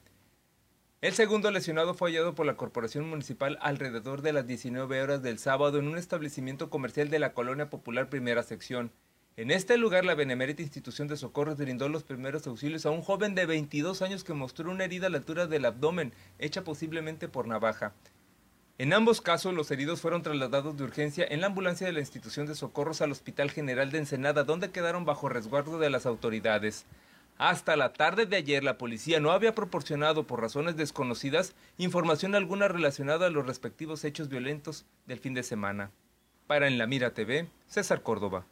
El 1.01 1.13
segundo 1.15 1.51
lesionado 1.51 1.95
fue 1.95 2.11
hallado 2.11 2.37
por 2.37 2.47
la 2.47 2.57
Corporación 2.57 3.09
Municipal 3.09 3.59
alrededor 3.61 4.23
de 4.23 4.33
las 4.33 4.47
19 4.47 5.03
horas 5.03 5.21
del 5.21 5.41
sábado 5.41 5.81
en 5.81 5.89
un 5.89 5.99
establecimiento 5.99 6.71
comercial 6.71 7.11
de 7.11 7.19
la 7.19 7.33
Colonia 7.33 7.71
Popular 7.71 8.09
Primera 8.09 8.45
Sección. 8.45 8.93
En 9.37 9.51
este 9.51 9.77
lugar, 9.77 10.05
la 10.05 10.15
Benemérita 10.15 10.63
Institución 10.63 11.09
de 11.09 11.17
Socorros 11.17 11.59
brindó 11.59 11.89
los 11.89 12.05
primeros 12.05 12.47
auxilios 12.47 12.87
a 12.87 12.91
un 12.91 13.03
joven 13.03 13.35
de 13.35 13.47
22 13.47 14.01
años 14.01 14.23
que 14.23 14.33
mostró 14.33 14.71
una 14.71 14.85
herida 14.85 15.09
a 15.09 15.11
la 15.11 15.19
altura 15.19 15.49
del 15.49 15.65
abdomen, 15.65 16.13
hecha 16.39 16.63
posiblemente 16.63 17.27
por 17.27 17.49
navaja. 17.49 17.95
En 18.77 18.93
ambos 18.93 19.21
casos, 19.21 19.55
los 19.55 19.71
heridos 19.71 20.01
fueron 20.01 20.23
trasladados 20.23 20.77
de 20.77 20.83
urgencia 20.83 21.25
en 21.29 21.41
la 21.41 21.47
ambulancia 21.47 21.87
de 21.87 21.93
la 21.93 22.01
institución 22.01 22.47
de 22.47 22.57
socorros 22.57 23.03
al 23.03 23.13
Hospital 23.13 23.53
General 23.53 23.93
de 23.93 23.99
Ensenada, 23.99 24.43
donde 24.43 24.73
quedaron 24.73 25.05
bajo 25.05 25.29
resguardo 25.29 25.79
de 25.79 25.91
las 25.91 26.07
autoridades. 26.07 26.85
Hasta 27.39 27.77
la 27.77 27.93
tarde 27.93 28.27
de 28.27 28.35
ayer, 28.35 28.65
la 28.65 28.77
policía 28.77 29.21
no 29.21 29.31
había 29.31 29.55
proporcionado, 29.55 30.27
por 30.27 30.41
razones 30.41 30.77
desconocidas, 30.77 31.55
información 31.79 32.35
alguna 32.35 32.67
relacionada 32.67 33.29
a 33.29 33.31
los 33.31 33.47
respectivos 33.47 34.05
hechos 34.05 34.29
violentos 34.29 34.87
del 35.07 35.21
fin 35.21 35.35
de 35.35 35.45
semana. 35.45 35.93
Para 36.49 36.67
En 36.67 36.77
la 36.77 36.89
Mira 36.89 37.15
TV, 37.15 37.49
César 37.69 38.03
Córdoba 38.03 38.45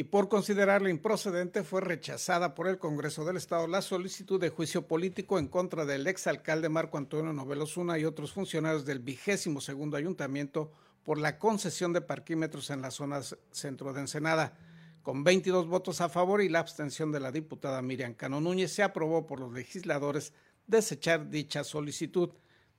y 0.00 0.04
por 0.04 0.30
considerarla 0.30 0.88
improcedente 0.88 1.62
fue 1.62 1.82
rechazada 1.82 2.54
por 2.54 2.68
el 2.68 2.78
Congreso 2.78 3.26
del 3.26 3.36
Estado 3.36 3.66
la 3.66 3.82
solicitud 3.82 4.40
de 4.40 4.48
juicio 4.48 4.88
político 4.88 5.38
en 5.38 5.46
contra 5.46 5.84
del 5.84 6.06
exalcalde 6.06 6.70
Marco 6.70 6.96
Antonio 6.96 7.34
Novelo 7.34 7.66
Zuna 7.66 7.98
y 7.98 8.06
otros 8.06 8.32
funcionarios 8.32 8.86
del 8.86 9.00
vigésimo 9.00 9.60
segundo 9.60 9.98
ayuntamiento 9.98 10.72
por 11.04 11.18
la 11.18 11.38
concesión 11.38 11.92
de 11.92 12.00
parquímetros 12.00 12.70
en 12.70 12.80
la 12.80 12.90
zona 12.90 13.20
centro 13.50 13.92
de 13.92 14.00
Ensenada. 14.00 14.56
Con 15.02 15.22
22 15.22 15.66
votos 15.66 16.00
a 16.00 16.08
favor 16.08 16.40
y 16.40 16.48
la 16.48 16.60
abstención 16.60 17.12
de 17.12 17.20
la 17.20 17.30
diputada 17.30 17.82
Miriam 17.82 18.14
Cano 18.14 18.40
Núñez, 18.40 18.72
se 18.72 18.82
aprobó 18.82 19.26
por 19.26 19.38
los 19.38 19.52
legisladores 19.52 20.32
desechar 20.66 21.28
dicha 21.28 21.62
solicitud. 21.62 22.30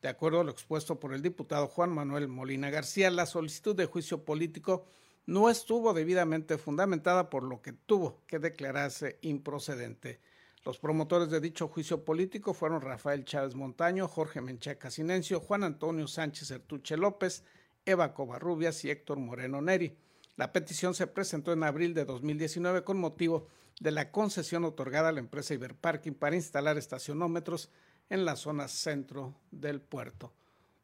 De 0.02 0.08
acuerdo 0.08 0.40
a 0.40 0.44
lo 0.44 0.50
expuesto 0.50 1.00
por 1.00 1.14
el 1.14 1.22
diputado 1.22 1.68
Juan 1.68 1.92
Manuel 1.92 2.28
Molina 2.28 2.72
García, 2.72 3.12
la 3.12 3.28
solicitud 3.28 3.76
de 3.76 3.86
juicio 3.86 4.26
político 4.26 4.88
no 5.26 5.50
estuvo 5.50 5.94
debidamente 5.94 6.58
fundamentada 6.58 7.30
por 7.30 7.44
lo 7.44 7.62
que 7.62 7.74
tuvo 7.74 8.22
que 8.28 8.40
declararse 8.40 9.18
improcedente. 9.22 10.20
Los 10.64 10.78
promotores 10.78 11.30
de 11.30 11.40
dicho 11.40 11.68
juicio 11.68 12.04
político 12.06 12.54
fueron 12.54 12.82
Rafael 12.82 13.26
Chávez 13.26 13.56
Montaño, 13.56 14.08
Jorge 14.08 14.42
Menchaca 14.42 14.92
Sinencio, 14.92 15.40
Juan 15.40 15.64
Antonio 15.64 16.08
Sánchez 16.08 16.52
Ertuche 16.52 16.98
López, 16.98 17.44
Eva 17.86 18.14
Covarrubias 18.14 18.86
y 18.86 18.92
Héctor 18.92 19.20
Moreno 19.20 19.62
Neri. 19.62 19.98
La 20.36 20.54
petición 20.54 20.94
se 20.94 21.08
presentó 21.08 21.52
en 21.52 21.64
abril 21.64 21.94
de 21.94 22.06
2019 22.06 22.84
con 22.84 23.00
motivo 23.00 23.48
de 23.80 23.92
la 23.92 24.12
concesión 24.12 24.64
otorgada 24.64 25.10
a 25.10 25.12
la 25.12 25.20
empresa 25.20 25.56
Iberparking 25.56 26.14
para 26.14 26.36
instalar 26.36 26.78
estacionómetros 26.78 27.70
en 28.10 28.26
la 28.26 28.36
zona 28.36 28.68
centro 28.68 29.34
del 29.50 29.82
puerto. 29.82 30.32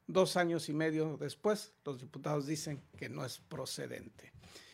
Dos 0.07 0.37
años 0.37 0.69
y 0.69 0.73
medio 0.73 1.17
después, 1.17 1.73
los 1.85 1.99
diputados 1.99 2.47
dicen 2.47 2.81
que 2.97 3.09
no 3.09 3.25
es 3.25 3.39
procedente. 3.39 4.31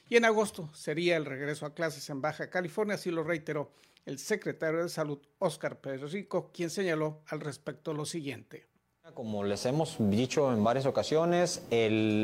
y 0.09 0.17
en 0.17 0.25
agosto 0.25 0.69
sería 0.73 1.17
el 1.17 1.25
regreso 1.25 1.65
a 1.65 1.73
clases 1.73 2.07
en 2.09 2.21
Baja 2.21 2.49
California, 2.49 2.95
así 2.95 3.09
lo 3.09 3.23
reiteró 3.23 3.71
el 4.05 4.19
secretario 4.19 4.83
de 4.83 4.89
Salud, 4.89 5.19
Óscar 5.39 5.79
Pérez 5.79 6.11
Rico, 6.11 6.51
quien 6.53 6.69
señaló 6.69 7.21
al 7.27 7.39
respecto 7.39 7.93
lo 7.93 8.05
siguiente. 8.05 8.67
Como 9.13 9.43
les 9.43 9.65
hemos 9.65 9.97
dicho 9.99 10.53
en 10.53 10.63
varias 10.63 10.85
ocasiones, 10.85 11.61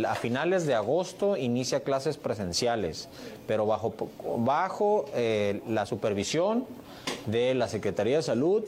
a 0.07 0.15
finales 0.15 0.65
de 0.65 0.75
agosto 0.75 1.35
inicia 1.35 1.83
clases 1.83 2.17
presenciales, 2.17 3.09
pero 3.47 3.65
bajo, 3.65 3.93
bajo 4.37 5.05
eh, 5.13 5.61
la 5.67 5.85
supervisión 5.85 6.65
de 7.25 7.53
la 7.53 7.67
Secretaría 7.67 8.17
de 8.17 8.23
Salud 8.23 8.63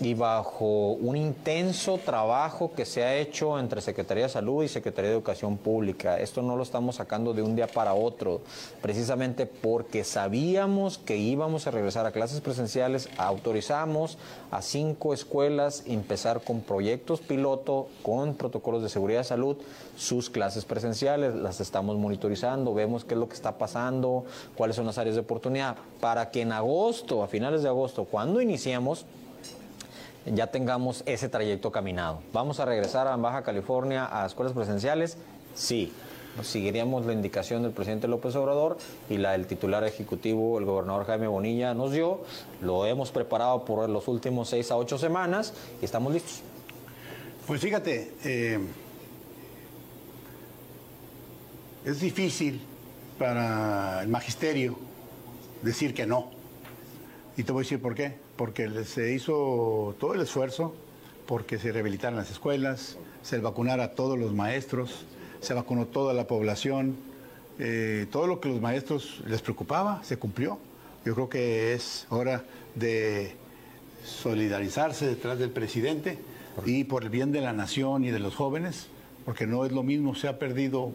y 0.00 0.14
bajo 0.14 0.92
un 0.92 1.16
intenso 1.16 1.98
trabajo 1.98 2.72
que 2.74 2.84
se 2.84 3.02
ha 3.02 3.16
hecho 3.16 3.58
entre 3.58 3.80
Secretaría 3.80 4.24
de 4.24 4.28
Salud 4.28 4.62
y 4.62 4.68
Secretaría 4.68 5.10
de 5.10 5.16
Educación 5.16 5.56
Pública. 5.56 6.18
Esto 6.18 6.40
no 6.40 6.56
lo 6.56 6.62
estamos 6.62 6.96
sacando 6.96 7.34
de 7.34 7.42
un 7.42 7.56
día 7.56 7.66
para 7.66 7.94
otro, 7.94 8.40
precisamente 8.80 9.46
porque 9.46 10.04
sabíamos 10.04 10.98
que 10.98 11.16
íbamos 11.16 11.66
a 11.66 11.72
regresar 11.72 12.06
a 12.06 12.12
clases 12.12 12.40
presenciales, 12.40 13.08
autorizamos 13.16 14.18
a 14.52 14.62
cinco 14.62 15.12
escuelas 15.12 15.82
empezar 15.86 16.42
con 16.42 16.60
proyectos 16.60 17.20
piloto, 17.20 17.88
con 18.02 18.34
protocolos 18.34 18.82
de 18.82 18.88
seguridad 18.88 19.20
de 19.20 19.24
salud, 19.24 19.56
sus 19.96 20.30
clases 20.30 20.64
presenciales, 20.64 21.34
las 21.34 21.60
estamos 21.60 21.96
monitorizando, 21.96 22.72
vemos 22.72 23.04
qué 23.04 23.14
es 23.14 23.20
lo 23.20 23.28
que 23.28 23.34
está 23.34 23.58
pasando, 23.58 24.24
cuáles 24.54 24.76
son 24.76 24.86
las 24.86 24.98
áreas 24.98 25.16
de 25.16 25.22
oportunidad, 25.22 25.76
para 26.00 26.30
que 26.30 26.42
en 26.42 26.52
agosto, 26.52 27.24
a 27.24 27.26
finales 27.26 27.62
de 27.62 27.68
agosto, 27.68 28.04
cuando 28.04 28.40
iniciamos, 28.40 29.04
ya 30.34 30.48
tengamos 30.48 31.02
ese 31.06 31.28
trayecto 31.28 31.72
caminado. 31.72 32.20
¿Vamos 32.32 32.60
a 32.60 32.64
regresar 32.64 33.06
a 33.06 33.16
Baja 33.16 33.42
California 33.42 34.08
a 34.10 34.26
escuelas 34.26 34.52
presenciales? 34.52 35.16
Sí. 35.54 35.92
Seguiríamos 36.42 37.04
la 37.04 37.12
indicación 37.12 37.62
del 37.64 37.72
presidente 37.72 38.06
López 38.06 38.36
Obrador 38.36 38.78
y 39.10 39.16
la 39.16 39.32
del 39.32 39.46
titular 39.46 39.82
ejecutivo, 39.82 40.58
el 40.58 40.66
gobernador 40.66 41.04
Jaime 41.06 41.26
Bonilla, 41.26 41.74
nos 41.74 41.90
dio. 41.90 42.20
Lo 42.60 42.86
hemos 42.86 43.10
preparado 43.10 43.64
por 43.64 43.88
los 43.88 44.06
últimos 44.06 44.48
seis 44.48 44.70
a 44.70 44.76
ocho 44.76 44.98
semanas 44.98 45.52
y 45.82 45.84
estamos 45.84 46.12
listos. 46.12 46.42
Pues 47.46 47.60
fíjate, 47.60 48.12
eh, 48.24 48.60
es 51.84 52.00
difícil 52.00 52.60
para 53.18 54.02
el 54.02 54.08
magisterio 54.08 54.78
decir 55.62 55.92
que 55.92 56.06
no. 56.06 56.30
Y 57.36 57.42
te 57.42 57.50
voy 57.50 57.62
a 57.62 57.64
decir 57.64 57.82
por 57.82 57.96
qué 57.96 58.27
porque 58.38 58.84
se 58.84 59.12
hizo 59.12 59.96
todo 59.98 60.14
el 60.14 60.20
esfuerzo 60.22 60.72
porque 61.26 61.58
se 61.58 61.72
rehabilitaran 61.72 62.16
las 62.16 62.30
escuelas, 62.30 62.96
se 63.22 63.38
vacunara 63.38 63.84
a 63.84 63.90
todos 63.90 64.18
los 64.18 64.32
maestros, 64.32 65.04
se 65.40 65.52
vacunó 65.52 65.84
toda 65.84 66.14
la 66.14 66.26
población, 66.26 66.96
eh, 67.58 68.06
todo 68.10 68.26
lo 68.26 68.40
que 68.40 68.48
los 68.48 68.62
maestros 68.62 69.20
les 69.26 69.42
preocupaba 69.42 70.02
se 70.04 70.16
cumplió. 70.16 70.58
Yo 71.04 71.14
creo 71.14 71.28
que 71.28 71.74
es 71.74 72.06
hora 72.08 72.44
de 72.74 73.34
solidarizarse 74.04 75.06
detrás 75.06 75.38
del 75.38 75.50
presidente 75.50 76.16
y 76.64 76.84
por 76.84 77.02
el 77.02 77.10
bien 77.10 77.30
de 77.30 77.42
la 77.42 77.52
nación 77.52 78.04
y 78.04 78.10
de 78.10 78.20
los 78.20 78.34
jóvenes, 78.34 78.86
porque 79.26 79.46
no 79.46 79.66
es 79.66 79.72
lo 79.72 79.82
mismo, 79.82 80.14
se 80.14 80.28
ha 80.28 80.38
perdido 80.38 80.92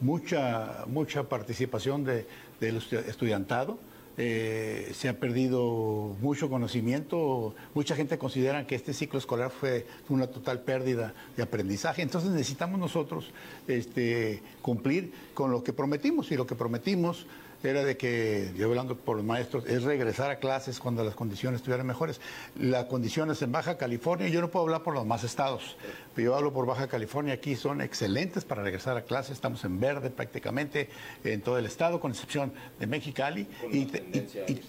mucha, 0.00 0.84
mucha 0.88 1.28
participación 1.28 2.02
de, 2.02 2.26
del 2.58 2.78
estudiantado 2.78 3.78
eh, 4.18 4.90
se 4.94 5.08
ha 5.08 5.18
perdido 5.18 6.16
mucho 6.20 6.50
conocimiento, 6.50 7.54
mucha 7.74 7.96
gente 7.96 8.18
considera 8.18 8.66
que 8.66 8.74
este 8.74 8.92
ciclo 8.92 9.18
escolar 9.18 9.50
fue 9.50 9.86
una 10.08 10.26
total 10.26 10.60
pérdida 10.60 11.14
de 11.36 11.42
aprendizaje, 11.42 12.02
entonces 12.02 12.30
necesitamos 12.30 12.78
nosotros 12.78 13.30
este, 13.68 14.42
cumplir 14.60 15.12
con 15.34 15.50
lo 15.50 15.62
que 15.64 15.72
prometimos. 15.72 16.30
Y 16.30 16.36
lo 16.36 16.46
que 16.46 16.54
prometimos 16.54 17.26
era 17.64 17.84
de 17.84 17.96
que, 17.96 18.52
yo 18.56 18.68
hablando 18.68 18.96
por 18.96 19.16
los 19.16 19.24
maestros, 19.24 19.64
es 19.66 19.82
regresar 19.82 20.30
a 20.30 20.36
clases 20.36 20.78
cuando 20.78 21.04
las 21.04 21.14
condiciones 21.14 21.58
estuvieran 21.60 21.86
mejores. 21.86 22.20
Las 22.58 22.86
condiciones 22.86 23.40
en 23.42 23.52
Baja 23.52 23.76
California, 23.76 24.28
yo 24.28 24.40
no 24.40 24.50
puedo 24.50 24.64
hablar 24.64 24.82
por 24.82 24.94
los 24.94 25.06
más 25.06 25.24
estados, 25.24 25.76
pero 26.14 26.32
yo 26.32 26.36
hablo 26.36 26.52
por 26.52 26.66
Baja 26.66 26.88
California, 26.88 27.34
aquí 27.34 27.56
son 27.56 27.80
excelentes 27.80 28.44
para 28.44 28.62
regresar 28.62 28.96
a 28.96 29.02
clases, 29.02 29.32
estamos 29.32 29.64
en 29.64 29.80
verde 29.80 30.10
prácticamente 30.10 30.88
en 31.24 31.40
todo 31.40 31.58
el 31.58 31.66
estado, 31.66 32.00
con 32.00 32.10
excepción 32.10 32.52
de 32.78 32.86
Mexicali. 32.86 33.44
Con 33.44 33.74
y, 33.74 33.86
tendencia 33.86 34.44
y, 34.48 34.60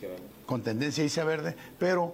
con 0.45 0.61
tendencia 0.61 1.03
a 1.21 1.25
verde, 1.25 1.55
pero, 1.79 2.13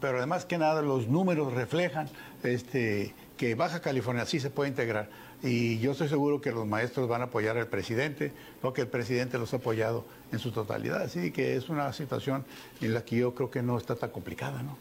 pero 0.00 0.18
además 0.18 0.44
que 0.44 0.58
nada 0.58 0.82
los 0.82 1.08
números 1.08 1.52
reflejan 1.52 2.08
este, 2.42 3.14
que 3.36 3.54
Baja 3.54 3.80
California 3.80 4.26
sí 4.26 4.40
se 4.40 4.50
puede 4.50 4.70
integrar 4.70 5.08
y 5.42 5.78
yo 5.78 5.92
estoy 5.92 6.08
seguro 6.08 6.40
que 6.40 6.50
los 6.50 6.66
maestros 6.66 7.08
van 7.08 7.20
a 7.20 7.24
apoyar 7.24 7.56
al 7.56 7.68
presidente, 7.68 8.32
porque 8.60 8.80
el 8.80 8.88
presidente 8.88 9.38
los 9.38 9.52
ha 9.54 9.58
apoyado 9.58 10.04
en 10.32 10.38
su 10.38 10.50
totalidad. 10.50 11.02
Así 11.02 11.30
que 11.30 11.56
es 11.56 11.68
una 11.68 11.92
situación 11.92 12.44
en 12.80 12.94
la 12.94 13.04
que 13.04 13.16
yo 13.16 13.34
creo 13.34 13.50
que 13.50 13.62
no 13.62 13.78
está 13.78 13.94
tan 13.94 14.10
complicada, 14.10 14.62
¿no? 14.62 14.76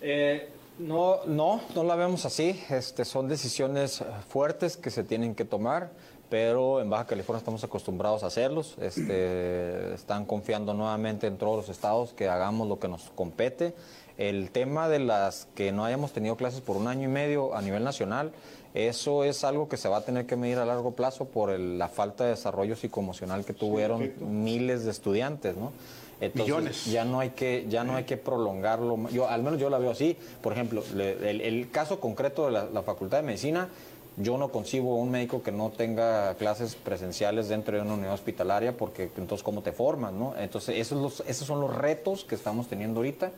Eh, 0.00 0.48
no, 0.78 1.24
no, 1.26 1.60
no 1.74 1.84
la 1.84 1.94
vemos 1.94 2.24
así. 2.24 2.60
Este, 2.68 3.04
son 3.04 3.28
decisiones 3.28 4.02
fuertes 4.28 4.76
que 4.76 4.90
se 4.90 5.04
tienen 5.04 5.36
que 5.36 5.44
tomar, 5.44 5.92
pero 6.28 6.80
en 6.80 6.90
Baja 6.90 7.06
California 7.06 7.38
estamos 7.38 7.62
acostumbrados 7.62 8.24
a 8.24 8.26
hacerlos. 8.26 8.74
Este, 8.80 9.94
están 9.94 10.24
confiando 10.26 10.74
nuevamente 10.74 11.28
en 11.28 11.38
todos 11.38 11.56
los 11.56 11.68
estados 11.68 12.12
que 12.12 12.28
hagamos 12.28 12.68
lo 12.68 12.80
que 12.80 12.88
nos 12.88 13.10
compete. 13.14 13.74
El 14.18 14.50
tema 14.50 14.88
de 14.88 14.98
las 14.98 15.46
que 15.54 15.72
no 15.72 15.84
hayamos 15.84 16.12
tenido 16.12 16.36
clases 16.36 16.60
por 16.60 16.76
un 16.76 16.88
año 16.88 17.04
y 17.04 17.12
medio 17.12 17.54
a 17.54 17.62
nivel 17.62 17.82
nacional, 17.82 18.32
eso 18.74 19.22
es 19.22 19.44
algo 19.44 19.68
que 19.68 19.76
se 19.76 19.88
va 19.88 19.98
a 19.98 20.00
tener 20.04 20.26
que 20.26 20.34
medir 20.34 20.58
a 20.58 20.64
largo 20.64 20.90
plazo 20.90 21.26
por 21.26 21.56
la 21.58 21.88
falta 21.88 22.24
de 22.24 22.30
desarrollo 22.30 22.74
psicoemocional 22.74 23.44
que 23.44 23.52
tuvieron 23.52 24.12
miles 24.20 24.84
de 24.84 24.90
estudiantes, 24.90 25.56
¿no? 25.56 25.72
Entonces, 26.20 26.86
Ya 26.86 27.04
no 27.04 27.20
hay 27.20 27.30
que, 27.30 27.66
ya 27.68 27.84
no 27.84 27.96
hay 27.96 28.04
que 28.04 28.16
prolongarlo. 28.16 29.08
Yo, 29.10 29.28
al 29.28 29.42
menos 29.42 29.60
yo 29.60 29.70
la 29.70 29.78
veo 29.78 29.90
así. 29.90 30.16
Por 30.42 30.52
ejemplo, 30.52 30.82
el, 30.96 31.70
caso 31.70 32.00
concreto 32.00 32.46
de 32.46 32.52
la, 32.52 32.82
Facultad 32.82 33.18
de 33.18 33.24
Medicina, 33.24 33.68
yo 34.16 34.38
no 34.38 34.48
concibo 34.48 34.96
un 34.96 35.10
médico 35.10 35.42
que 35.42 35.52
no 35.52 35.70
tenga 35.70 36.34
clases 36.34 36.76
presenciales 36.76 37.48
dentro 37.48 37.76
de 37.76 37.82
una 37.82 37.94
unidad 37.94 38.14
hospitalaria, 38.14 38.76
porque 38.76 39.10
entonces 39.16 39.42
cómo 39.42 39.62
te 39.62 39.72
formas, 39.72 40.12
¿no? 40.12 40.34
Entonces 40.38 40.76
esos, 40.78 41.22
esos 41.26 41.46
son 41.46 41.60
los 41.60 41.74
retos 41.74 42.24
que 42.24 42.34
estamos 42.36 42.68
teniendo 42.68 43.00
ahorita 43.00 43.32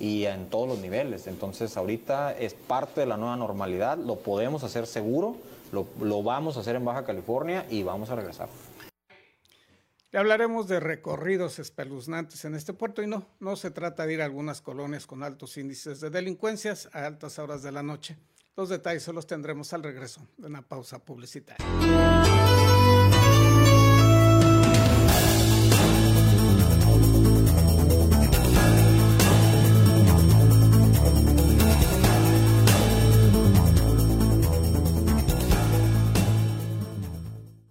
y 0.00 0.24
en 0.24 0.48
todos 0.48 0.66
los 0.66 0.78
niveles. 0.78 1.28
Entonces 1.28 1.76
ahorita 1.76 2.32
es 2.32 2.54
parte 2.54 3.02
de 3.02 3.06
la 3.06 3.16
nueva 3.16 3.36
normalidad, 3.36 3.98
lo 3.98 4.16
podemos 4.16 4.64
hacer 4.64 4.86
seguro, 4.86 5.36
lo, 5.70 6.22
vamos 6.22 6.56
a 6.56 6.60
hacer 6.60 6.74
en 6.74 6.84
Baja 6.84 7.04
California 7.04 7.66
y 7.70 7.84
vamos 7.84 8.10
a 8.10 8.16
regresar. 8.16 8.48
Le 10.10 10.18
hablaremos 10.18 10.66
de 10.66 10.80
recorridos 10.80 11.60
espeluznantes 11.60 12.44
en 12.44 12.56
este 12.56 12.72
puerto 12.72 13.00
y 13.00 13.06
no, 13.06 13.24
no 13.38 13.54
se 13.54 13.70
trata 13.70 14.06
de 14.06 14.14
ir 14.14 14.22
a 14.22 14.24
algunas 14.24 14.60
colonias 14.60 15.06
con 15.06 15.22
altos 15.22 15.56
índices 15.56 16.00
de 16.00 16.10
delincuencias 16.10 16.88
a 16.92 17.06
altas 17.06 17.38
horas 17.38 17.62
de 17.62 17.70
la 17.70 17.84
noche. 17.84 18.16
Los 18.56 18.68
detalles 18.68 19.04
se 19.04 19.12
los 19.12 19.28
tendremos 19.28 19.72
al 19.72 19.84
regreso 19.84 20.26
de 20.36 20.48
una 20.48 20.62
pausa 20.62 20.98
publicitaria. 20.98 21.64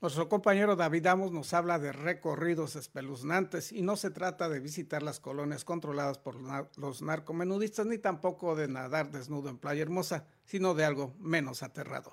Nuestro 0.00 0.28
compañero 0.28 0.76
David 0.76 1.06
Amos 1.06 1.32
nos 1.32 1.52
habla 1.52 1.80
de 1.80 1.90
recorridos 1.90 2.76
espeluznantes 2.76 3.72
y 3.72 3.82
no 3.82 3.96
se 3.96 4.12
trata 4.12 4.48
de 4.48 4.60
visitar 4.60 5.02
las 5.02 5.18
colonias 5.18 5.64
controladas 5.64 6.18
por 6.18 6.36
los 6.76 7.02
narcomenudistas 7.02 7.84
ni 7.86 7.98
tampoco 7.98 8.54
de 8.54 8.68
nadar 8.68 9.10
desnudo 9.10 9.48
en 9.48 9.58
Playa 9.58 9.82
Hermosa, 9.82 10.28
sino 10.44 10.74
de 10.74 10.84
algo 10.84 11.16
menos 11.18 11.64
aterrador. 11.64 12.12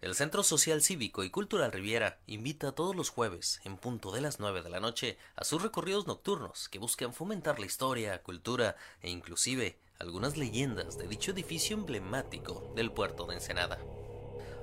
El 0.00 0.14
Centro 0.14 0.42
Social 0.42 0.82
Cívico 0.82 1.22
y 1.22 1.28
Cultural 1.28 1.70
Riviera 1.70 2.18
invita 2.26 2.72
todos 2.72 2.96
los 2.96 3.10
jueves, 3.10 3.60
en 3.64 3.76
punto 3.76 4.10
de 4.10 4.22
las 4.22 4.40
9 4.40 4.62
de 4.62 4.70
la 4.70 4.80
noche, 4.80 5.18
a 5.36 5.44
sus 5.44 5.62
recorridos 5.62 6.06
nocturnos 6.06 6.70
que 6.70 6.78
buscan 6.78 7.12
fomentar 7.12 7.60
la 7.60 7.66
historia, 7.66 8.22
cultura 8.22 8.74
e 9.02 9.10
inclusive 9.10 9.78
algunas 9.98 10.38
leyendas 10.38 10.96
de 10.96 11.08
dicho 11.08 11.32
edificio 11.32 11.76
emblemático 11.76 12.72
del 12.74 12.90
puerto 12.90 13.26
de 13.26 13.34
Ensenada. 13.34 13.78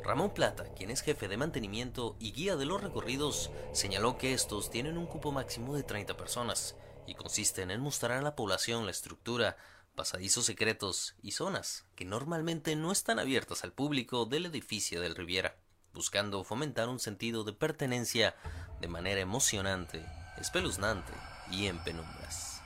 Ramón 0.09 0.31
Plata, 0.31 0.63
quien 0.75 0.89
es 0.89 1.01
jefe 1.01 1.27
de 1.27 1.37
mantenimiento 1.37 2.15
y 2.19 2.31
guía 2.31 2.55
de 2.55 2.65
los 2.65 2.81
recorridos, 2.81 3.51
señaló 3.73 4.17
que 4.17 4.33
estos 4.33 4.71
tienen 4.71 4.97
un 4.97 5.05
cupo 5.05 5.31
máximo 5.31 5.75
de 5.75 5.83
30 5.83 6.17
personas 6.17 6.75
y 7.05 7.13
consisten 7.13 7.69
en 7.69 7.79
mostrar 7.79 8.17
a 8.17 8.23
la 8.23 8.35
población 8.35 8.85
la 8.85 8.91
estructura, 8.91 9.55
pasadizos 9.93 10.45
secretos 10.45 11.13
y 11.21 11.33
zonas 11.33 11.85
que 11.95 12.05
normalmente 12.05 12.75
no 12.75 12.91
están 12.91 13.19
abiertas 13.19 13.63
al 13.63 13.71
público 13.71 14.25
del 14.25 14.47
edificio 14.47 14.99
del 14.99 15.13
Riviera, 15.13 15.57
buscando 15.93 16.43
fomentar 16.43 16.89
un 16.89 16.99
sentido 16.99 17.43
de 17.43 17.53
pertenencia 17.53 18.35
de 18.81 18.87
manera 18.87 19.21
emocionante, 19.21 20.03
espeluznante 20.39 21.13
y 21.51 21.67
en 21.67 21.77
penumbras. 21.83 22.63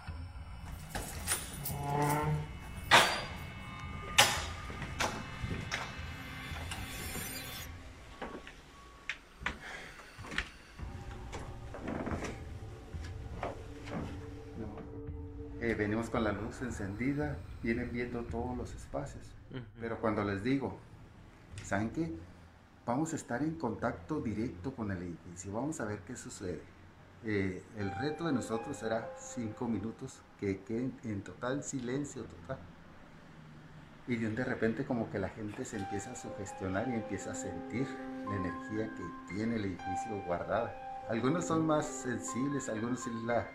Venimos 15.93 16.09
con 16.09 16.23
la 16.23 16.31
luz 16.31 16.59
encendida, 16.63 17.37
vienen 17.61 17.91
viendo 17.91 18.23
todos 18.23 18.57
los 18.57 18.73
espacios. 18.73 19.27
Pero 19.79 20.01
cuando 20.01 20.23
les 20.23 20.43
digo, 20.43 20.79
¿saben 21.63 21.91
qué? 21.91 22.11
Vamos 22.83 23.13
a 23.13 23.15
estar 23.15 23.43
en 23.43 23.53
contacto 23.59 24.19
directo 24.19 24.75
con 24.75 24.89
el 24.89 25.03
edificio, 25.03 25.53
vamos 25.53 25.79
a 25.81 25.85
ver 25.85 25.99
qué 25.99 26.15
sucede. 26.15 26.63
Eh, 27.23 27.61
el 27.77 27.91
reto 27.91 28.25
de 28.25 28.33
nosotros 28.33 28.75
será 28.75 29.07
cinco 29.19 29.67
minutos 29.67 30.19
que 30.39 30.61
queden 30.63 30.97
en 31.03 31.21
total 31.21 31.63
silencio 31.63 32.23
total. 32.23 32.57
Y 34.07 34.15
de 34.15 34.43
repente 34.43 34.85
como 34.85 35.11
que 35.11 35.19
la 35.19 35.29
gente 35.29 35.63
se 35.63 35.77
empieza 35.77 36.13
a 36.13 36.15
sugestionar 36.15 36.87
y 36.89 36.95
empieza 36.95 37.33
a 37.33 37.35
sentir 37.35 37.85
la 38.27 38.35
energía 38.35 38.91
que 38.95 39.35
tiene 39.35 39.57
el 39.57 39.65
edificio 39.65 40.23
guardada. 40.25 40.73
Algunos 41.07 41.45
son 41.45 41.67
más 41.67 41.85
sensibles, 41.85 42.67
algunos 42.67 43.05
la, 43.25 43.47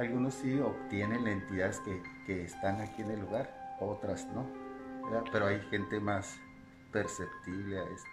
algunos 0.00 0.32
sí 0.32 0.58
obtienen 0.58 1.24
las 1.24 1.34
entidades 1.34 1.80
que, 1.80 2.02
que, 2.24 2.44
están 2.44 2.80
aquí 2.80 3.02
en 3.02 3.10
el 3.10 3.20
lugar, 3.20 3.76
otras 3.80 4.26
no. 4.28 4.48
Pero 5.30 5.46
hay 5.46 5.60
gente 5.68 6.00
más 6.00 6.38
perceptible 6.90 7.78
a 7.78 7.82
esto. 7.82 8.08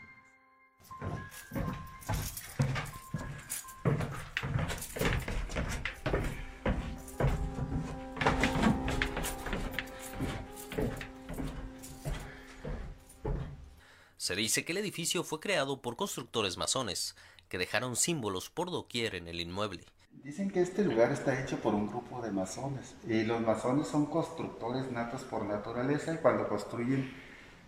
Se 14.17 14.35
dice 14.35 14.65
que 14.65 14.73
el 14.73 14.79
edificio 14.79 15.23
fue 15.23 15.39
creado 15.39 15.81
por 15.81 15.95
constructores 15.95 16.57
masones, 16.57 17.15
que 17.47 17.57
dejaron 17.57 17.95
símbolos 17.95 18.49
por 18.49 18.71
doquier 18.71 19.15
en 19.15 19.29
el 19.29 19.39
inmueble. 19.39 19.85
Dicen 20.23 20.49
que 20.49 20.61
este 20.61 20.83
lugar 20.83 21.11
está 21.11 21.39
hecho 21.39 21.57
por 21.59 21.73
un 21.73 21.87
grupo 21.87 22.21
de 22.21 22.31
masones 22.31 22.95
y 23.07 23.23
los 23.23 23.39
masones 23.41 23.87
son 23.87 24.07
constructores 24.07 24.91
natos 24.91 25.23
por 25.23 25.45
naturaleza 25.45 26.13
y 26.13 26.17
cuando 26.17 26.47
construyen 26.49 27.09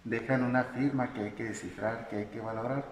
dejan 0.03 0.43
una 0.43 0.63
firma 0.63 1.13
que 1.13 1.21
hay 1.21 1.31
que 1.31 1.45
descifrar, 1.45 2.09
que 2.09 2.17
hay 2.17 2.25
que 2.25 2.39
valorar. 2.41 2.85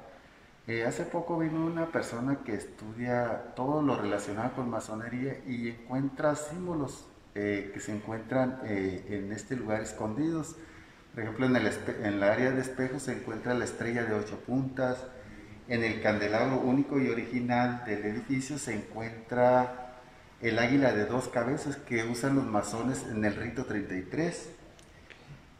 Eh, 0.67 0.85
hace 0.85 1.03
poco 1.03 1.39
vino 1.39 1.65
una 1.65 1.87
persona 1.87 2.43
que 2.43 2.53
estudia 2.53 3.53
todo 3.55 3.81
lo 3.81 3.95
relacionado 3.95 4.53
con 4.53 4.69
masonería 4.69 5.41
y 5.47 5.69
encuentra 5.69 6.35
símbolos 6.35 7.07
eh, 7.35 7.71
que 7.73 7.79
se 7.79 7.95
encuentran 7.95 8.59
eh, 8.63 9.05
en 9.09 9.31
este 9.31 9.55
lugar 9.55 9.81
escondidos. 9.81 10.55
Por 11.13 11.23
ejemplo, 11.23 11.45
en 11.45 11.55
el, 11.55 11.67
en 11.67 12.05
el 12.05 12.23
área 12.23 12.51
de 12.51 12.61
espejos 12.61 13.03
se 13.03 13.13
encuentra 13.13 13.53
la 13.53 13.65
estrella 13.65 14.03
de 14.03 14.13
ocho 14.13 14.37
puntas, 14.39 15.05
en 15.67 15.83
el 15.83 16.01
candelabro 16.01 16.59
único 16.59 16.99
y 16.99 17.09
original 17.09 17.83
del 17.85 18.05
edificio 18.05 18.57
se 18.57 18.73
encuentra 18.73 19.87
el 20.41 20.59
águila 20.59 20.93
de 20.93 21.05
dos 21.05 21.27
cabezas 21.27 21.77
que 21.77 22.03
usan 22.03 22.35
los 22.35 22.45
masones 22.45 23.03
en 23.03 23.25
el 23.25 23.35
rito 23.35 23.65
33. 23.65 24.49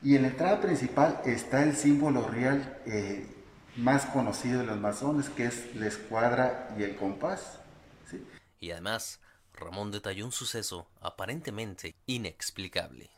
Y 0.03 0.15
en 0.15 0.21
la 0.23 0.27
entrada 0.29 0.61
principal 0.61 1.21
está 1.25 1.63
el 1.63 1.75
símbolo 1.75 2.27
real 2.27 2.79
eh, 2.85 3.25
más 3.75 4.05
conocido 4.05 4.59
de 4.59 4.65
los 4.65 4.79
masones, 4.79 5.29
que 5.29 5.45
es 5.45 5.75
la 5.75 5.87
escuadra 5.87 6.75
y 6.77 6.83
el 6.83 6.95
compás. 6.95 7.59
Y 8.59 8.71
además, 8.71 9.19
Ramón 9.53 9.91
detalló 9.91 10.25
un 10.25 10.31
suceso 10.31 10.87
aparentemente 11.01 11.95
inexplicable. 12.05 13.09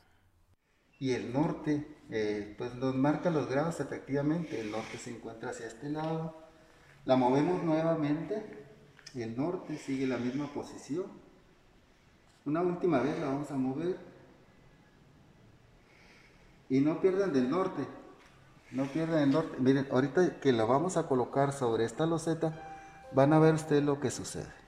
Y 1.00 1.12
el 1.14 1.32
norte, 1.32 1.88
eh, 2.10 2.56
pues 2.58 2.76
nos 2.76 2.96
marca 2.96 3.30
los 3.30 3.50
grados 3.50 3.80
efectivamente. 3.80 4.60
El 4.60 4.72
norte 4.72 4.98
se 4.98 5.12
encuentra 5.12 5.52
hacia 5.52 5.68
este 5.68 5.90
lado, 5.90 6.49
la 7.06 7.16
movemos 7.16 7.64
nuevamente 7.64 8.60
el 9.16 9.36
norte 9.36 9.78
sigue 9.78 10.06
la 10.06 10.18
misma 10.18 10.48
posición. 10.54 11.06
Una 12.46 12.62
última 12.62 13.00
vez 13.00 13.20
la 13.20 13.28
vamos 13.28 13.50
a 13.52 13.56
mover. 13.56 13.98
Y 16.70 16.80
no 16.82 17.02
pierdan 17.02 17.34
del 17.34 17.50
norte. 17.50 17.86
No 18.72 18.86
pierdan 18.86 19.24
el 19.24 19.32
norte. 19.32 19.58
Miren, 19.60 19.88
ahorita 19.92 20.40
que 20.40 20.54
la 20.54 20.66
vamos 20.66 20.98
a 20.98 21.08
colocar 21.08 21.54
sobre 21.54 21.86
esta 21.86 22.06
loseta, 22.06 22.54
van 23.14 23.34
a 23.34 23.40
ver 23.40 23.56
ustedes 23.56 23.84
lo 23.84 24.00
que 24.00 24.12
sucede. 24.12 24.59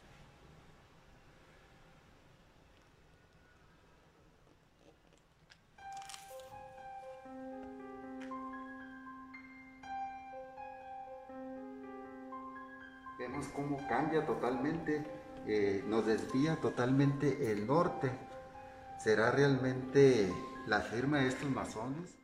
Eh, 15.47 15.83
nos 15.87 16.05
desvía 16.05 16.57
totalmente 16.57 17.51
el 17.51 17.67
norte. 17.67 18.11
¿Será 19.03 19.31
realmente 19.31 20.31
la 20.67 20.81
firma 20.81 21.19
de 21.19 21.27
estos 21.29 21.49
masones? 21.49 22.15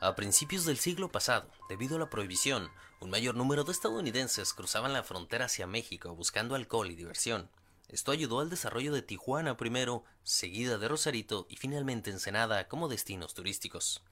A 0.00 0.14
principios 0.14 0.64
del 0.64 0.78
siglo 0.78 1.12
pasado, 1.12 1.48
debido 1.68 1.96
a 1.96 1.98
la 1.98 2.10
prohibición, 2.10 2.70
un 3.00 3.10
mayor 3.10 3.36
número 3.36 3.64
de 3.64 3.72
estadounidenses 3.72 4.52
cruzaban 4.52 4.92
la 4.92 5.02
frontera 5.02 5.44
hacia 5.44 5.66
México 5.66 6.14
buscando 6.14 6.54
alcohol 6.54 6.90
y 6.90 6.96
diversión. 6.96 7.50
Esto 7.88 8.10
ayudó 8.10 8.40
al 8.40 8.48
desarrollo 8.48 8.92
de 8.92 9.02
Tijuana 9.02 9.56
primero, 9.56 10.04
seguida 10.24 10.78
de 10.78 10.88
Rosarito 10.88 11.46
y 11.50 11.56
finalmente 11.56 12.10
Ensenada 12.10 12.66
como 12.66 12.88
destinos 12.88 13.34
turísticos. 13.34 14.02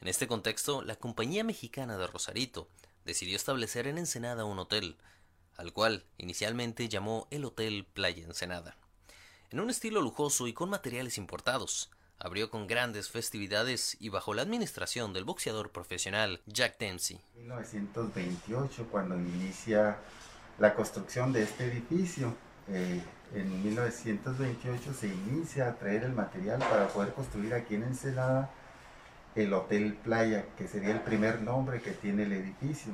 En 0.00 0.08
este 0.08 0.26
contexto, 0.26 0.82
la 0.82 0.96
Compañía 0.96 1.44
Mexicana 1.44 1.96
de 1.96 2.06
Rosarito 2.06 2.68
decidió 3.04 3.36
establecer 3.36 3.86
en 3.86 3.98
Ensenada 3.98 4.44
un 4.44 4.58
hotel, 4.58 4.96
al 5.56 5.72
cual 5.72 6.04
inicialmente 6.18 6.88
llamó 6.88 7.26
el 7.30 7.44
Hotel 7.44 7.86
Playa 7.92 8.24
Ensenada. 8.24 8.76
En 9.50 9.60
un 9.60 9.70
estilo 9.70 10.00
lujoso 10.00 10.46
y 10.46 10.52
con 10.52 10.70
materiales 10.70 11.18
importados, 11.18 11.90
abrió 12.18 12.50
con 12.50 12.66
grandes 12.66 13.10
festividades 13.10 13.96
y 13.98 14.10
bajo 14.10 14.34
la 14.34 14.42
administración 14.42 15.12
del 15.12 15.24
boxeador 15.24 15.70
profesional 15.70 16.40
Jack 16.46 16.78
Dempsey. 16.78 17.20
1928, 17.36 18.86
cuando 18.90 19.16
inicia 19.16 19.98
la 20.58 20.74
construcción 20.74 21.32
de 21.32 21.42
este 21.42 21.64
edificio, 21.64 22.34
eh, 22.68 23.02
en 23.34 23.62
1928 23.62 24.92
se 24.92 25.08
inicia 25.08 25.68
a 25.68 25.76
traer 25.76 26.04
el 26.04 26.12
material 26.12 26.58
para 26.58 26.88
poder 26.88 27.14
construir 27.14 27.54
aquí 27.54 27.74
en 27.74 27.84
Ensenada 27.84 28.50
el 29.34 29.52
Hotel 29.52 29.94
Playa, 29.94 30.46
que 30.56 30.68
sería 30.68 30.90
el 30.90 31.00
primer 31.00 31.40
nombre 31.40 31.80
que 31.80 31.92
tiene 31.92 32.24
el 32.24 32.32
edificio 32.32 32.92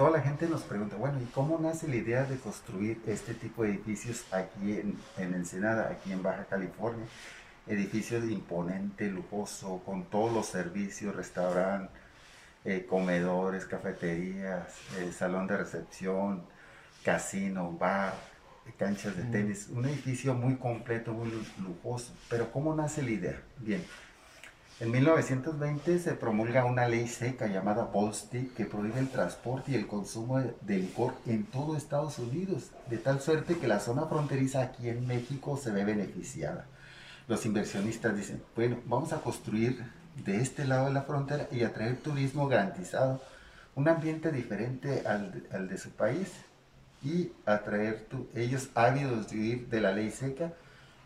toda 0.00 0.12
la 0.12 0.22
gente 0.22 0.48
nos 0.48 0.62
pregunta, 0.62 0.96
bueno, 0.96 1.20
¿y 1.20 1.26
cómo 1.26 1.58
nace 1.58 1.86
la 1.86 1.96
idea 1.96 2.24
de 2.24 2.38
construir 2.38 3.02
este 3.06 3.34
tipo 3.34 3.64
de 3.64 3.72
edificios 3.72 4.24
aquí 4.32 4.80
en, 4.80 4.96
Ensenada, 5.18 5.90
aquí 5.90 6.10
en 6.10 6.22
Baja 6.22 6.46
California? 6.46 7.04
Edificios 7.66 8.24
imponente, 8.24 9.10
lujoso, 9.10 9.82
con 9.84 10.04
todos 10.04 10.32
los 10.32 10.46
servicios, 10.46 11.14
restaurante, 11.14 11.92
eh, 12.64 12.86
comedores, 12.88 13.66
cafeterías, 13.66 14.72
eh, 14.98 15.12
salón 15.12 15.46
de 15.46 15.58
recepción, 15.58 16.44
casino, 17.04 17.70
bar, 17.70 18.14
canchas 18.78 19.14
de 19.18 19.24
tenis, 19.24 19.68
un 19.68 19.84
edificio 19.84 20.32
muy 20.32 20.56
completo, 20.56 21.12
muy 21.12 21.30
lujoso. 21.62 22.14
Pero 22.30 22.50
¿cómo 22.50 22.74
nace 22.74 23.02
la 23.02 23.10
idea? 23.10 23.42
Bien, 23.58 23.84
en 24.80 24.90
1920 24.90 25.98
se 25.98 26.12
promulga 26.12 26.64
una 26.64 26.88
ley 26.88 27.06
seca 27.06 27.46
llamada 27.46 27.84
Volstead 27.84 28.46
que 28.56 28.64
prohíbe 28.64 28.98
el 28.98 29.10
transporte 29.10 29.72
y 29.72 29.74
el 29.74 29.86
consumo 29.86 30.40
de 30.40 30.78
licor 30.78 31.12
en 31.26 31.44
todo 31.44 31.76
Estados 31.76 32.18
Unidos, 32.18 32.70
de 32.88 32.96
tal 32.96 33.20
suerte 33.20 33.58
que 33.58 33.68
la 33.68 33.78
zona 33.78 34.06
fronteriza 34.06 34.62
aquí 34.62 34.88
en 34.88 35.06
México 35.06 35.58
se 35.58 35.70
ve 35.70 35.84
beneficiada. 35.84 36.64
Los 37.28 37.44
inversionistas 37.44 38.16
dicen, 38.16 38.42
bueno, 38.56 38.78
vamos 38.86 39.12
a 39.12 39.20
construir 39.20 39.84
de 40.24 40.38
este 40.38 40.64
lado 40.64 40.86
de 40.86 40.94
la 40.94 41.02
frontera 41.02 41.46
y 41.52 41.62
atraer 41.62 41.98
turismo 41.98 42.48
garantizado, 42.48 43.20
un 43.74 43.86
ambiente 43.86 44.32
diferente 44.32 45.02
al, 45.06 45.68
de 45.68 45.78
su 45.78 45.90
país 45.90 46.32
y 47.02 47.32
atraer 47.44 48.06
ellos 48.34 48.70
ávidos 48.74 49.28
de 49.30 49.36
huir 49.36 49.68
de 49.68 49.80
la 49.82 49.92
ley 49.92 50.10
seca 50.10 50.54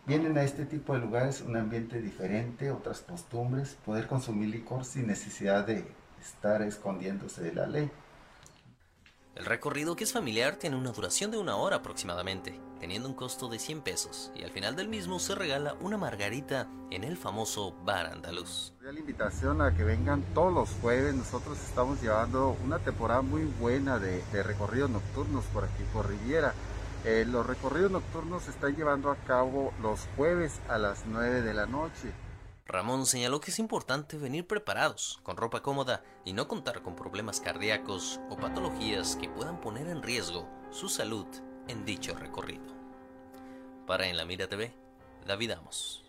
vienen 0.07 0.37
a 0.39 0.43
este 0.43 0.67
tipo 0.67 0.95
de 0.95 1.01
lugares 1.01 1.41
un 1.41 1.57
ambiente 1.57 2.01
diferente, 2.01 2.71
otras 2.71 3.01
costumbres, 3.01 3.77
poder 3.85 4.07
consumir 4.07 4.51
licor 4.51 4.85
sin 4.85 5.07
necesidad 5.07 5.67
de 5.67 5.85
estar 6.21 6.63
escondiéndose 6.63 7.43
de 7.43 7.55
la 7.55 7.67
ley. 7.67 7.91
El 9.35 9.47
recorrido 9.47 9.97
que 9.97 10.05
es 10.05 10.13
familiar 10.13 10.57
tiene 10.57 10.77
una 10.77 10.93
duración 10.93 11.33
de 11.33 11.39
una 11.39 11.57
hora 11.57 11.77
aproximadamente, 11.77 12.61
teniendo 12.79 13.09
un 13.09 13.17
costo 13.17 13.49
de 13.49 13.59
100 13.59 13.81
pesos 13.81 14.31
y 14.37 14.45
al 14.45 14.51
final 14.51 14.77
del 14.77 14.87
mismo 14.87 15.19
se 15.19 15.35
regala 15.35 15.75
una 15.81 15.99
margarita 15.99 16.69
en 16.93 17.03
el 17.03 17.17
famoso 17.17 17.75
bar 17.85 18.07
andaluz. 18.07 18.73
La 18.81 18.93
invitación 18.93 19.61
a 19.61 19.75
que 19.75 19.83
vengan 19.83 20.23
todos 20.35 20.55
los 20.55 20.71
jueves, 20.81 21.17
nosotros 21.17 21.59
estamos 21.59 22.01
llevando 22.01 22.57
una 22.65 22.79
temporada 22.79 23.23
muy 23.23 23.43
buena 23.59 23.99
de, 23.99 24.23
recorridos 24.45 24.91
nocturnos 24.91 25.45
por 25.47 25.65
aquí 25.65 25.83
por 25.93 26.09
Riviera. 26.09 26.55
Eh, 27.05 27.27
los 27.29 27.47
recorridos 27.47 27.91
nocturnos 27.91 28.45
se 28.45 28.51
están 28.51 28.75
llevando 28.75 29.11
a 29.11 29.17
cabo 29.17 29.75
los 29.83 30.09
jueves 30.17 30.61
a 30.69 30.79
las 30.79 31.05
9 31.07 31.43
de 31.43 31.53
la 31.53 31.67
noche. 31.67 32.11
Ramón 32.67 33.05
señaló 33.05 33.41
que 33.41 33.51
es 33.51 33.59
importante 33.59 34.17
venir 34.17 34.47
preparados, 34.47 35.21
con 35.23 35.37
ropa 35.37 35.61
cómoda 35.63 36.03
y 36.25 36.33
no 36.33 36.49
contar 36.49 36.81
con 36.81 36.97
problemas 36.97 37.41
cardíacos 37.41 38.21
o 38.31 38.37
patologías 38.37 39.17
que 39.17 39.29
puedan 39.29 39.61
poner 39.61 39.89
en 39.89 40.03
riesgo 40.03 40.49
su 40.71 40.89
salud 40.89 41.27
en 41.69 41.85
dicho 41.85 42.15
recorrido. 42.15 42.75
Para 43.87 44.07
En 44.07 44.17
la 44.17 44.25
Mira 44.25 44.49
TV, 44.49 44.73
David 45.27 45.51
Amos. 45.51 46.03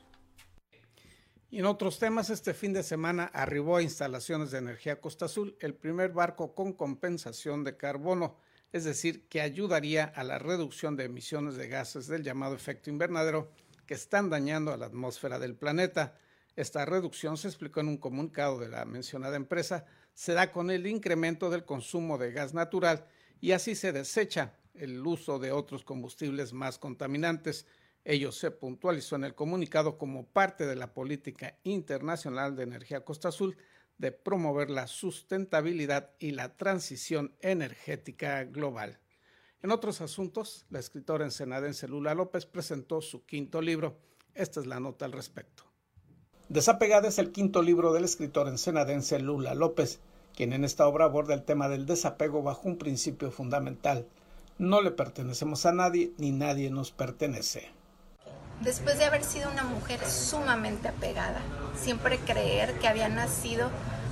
Y 1.52 1.60
en 1.60 1.66
otros 1.66 2.00
temas, 2.00 2.30
este 2.30 2.54
fin 2.54 2.72
de 2.72 2.84
semana 2.84 3.26
arribó 3.34 3.76
a 3.76 3.82
instalaciones 3.82 4.52
de 4.52 4.60
energía 4.60 5.02
Costa 5.02 5.26
Azul 5.26 5.58
el 5.60 5.76
primer 5.76 6.14
barco 6.14 6.56
con 6.56 6.72
compensación 6.72 7.66
de 7.66 7.76
carbono, 7.76 8.38
es 8.72 8.84
decir, 8.84 9.28
que 9.28 9.42
ayudaría 9.42 10.06
a 10.06 10.24
la 10.24 10.40
reducción 10.40 10.96
de 10.96 11.06
emisiones 11.06 11.56
de 11.56 11.68
gases 11.68 12.08
del 12.08 12.24
llamado 12.24 12.56
efecto 12.56 12.90
invernadero 12.90 13.52
que 13.86 13.94
están 13.94 14.30
dañando 14.30 14.74
a 14.74 14.78
la 14.78 14.88
atmósfera 14.88 15.40
del 15.40 15.56
planeta. 15.56 16.18
Esta 16.56 16.86
reducción, 16.86 17.38
se 17.38 17.48
explicó 17.48 17.82
en 17.82 17.90
un 17.90 17.98
comunicado 17.98 18.60
de 18.60 18.70
la 18.70 18.86
mencionada 18.86 19.36
empresa, 19.36 19.86
se 20.14 20.34
da 20.34 20.52
con 20.52 20.72
el 20.72 20.88
incremento 20.88 21.50
del 21.50 21.66
consumo 21.66 22.18
de 22.18 22.32
gas 22.32 22.54
natural 22.54 23.06
y 23.42 23.52
así 23.52 23.76
se 23.76 23.92
desecha 23.92 24.54
el 24.74 25.06
uso 25.06 25.40
de 25.40 25.52
otros 25.52 25.84
combustibles 25.84 26.54
más 26.54 26.78
contaminantes. 26.80 27.66
Ello 28.04 28.32
se 28.32 28.52
puntualizó 28.52 29.16
en 29.16 29.24
el 29.24 29.36
comunicado 29.36 29.98
como 29.98 30.28
parte 30.28 30.66
de 30.66 30.76
la 30.76 30.94
política 30.94 31.58
internacional 31.64 32.56
de 32.56 32.64
energía 32.64 33.04
Costa 33.04 33.30
Azul 33.30 33.58
de 33.98 34.12
promover 34.12 34.70
la 34.70 34.88
sustentabilidad 34.88 36.12
y 36.20 36.32
la 36.32 36.56
transición 36.58 37.36
energética 37.42 38.44
global. 38.44 39.00
En 39.62 39.72
otros 39.72 40.02
asuntos, 40.02 40.66
la 40.70 40.80
escritora 40.80 41.26
ensenadense 41.26 41.88
Lula 41.88 42.14
López 42.14 42.46
presentó 42.46 43.02
su 43.02 43.26
quinto 43.26 43.62
libro. 43.62 43.98
Esta 44.34 44.60
es 44.60 44.68
la 44.68 44.80
nota 44.80 45.06
al 45.06 45.12
respecto. 45.12 45.64
Desapegada 46.50 47.08
es 47.08 47.18
el 47.18 47.32
quinto 47.32 47.64
libro 47.64 47.92
del 47.92 48.04
escritor 48.04 48.48
ensenadense 48.48 49.18
Lula 49.20 49.56
López, 49.56 50.00
quien 50.36 50.54
en 50.54 50.64
esta 50.64 50.88
obra 50.88 51.06
aborda 51.06 51.34
el 51.34 51.44
tema 51.44 51.70
del 51.70 51.86
desapego 51.86 52.44
bajo 52.44 52.68
un 52.68 52.78
principio 52.78 53.32
fundamental. 53.32 54.08
No 54.60 54.82
le 54.82 54.92
pertenecemos 54.92 55.66
a 55.66 55.72
nadie 55.72 56.14
ni 56.18 56.32
nadie 56.32 56.70
nos 56.70 56.92
pertenece. 56.92 57.72
Después 58.62 58.98
de 58.98 59.06
haber 59.06 59.24
sido 59.24 59.52
una 59.52 59.64
mujer 59.64 60.00
sumamente 60.08 60.88
apegada, 60.88 61.40
siempre 61.78 62.20
creer 62.20 62.80
que 62.80 62.88
había 62.88 63.10
nacido 63.10 63.70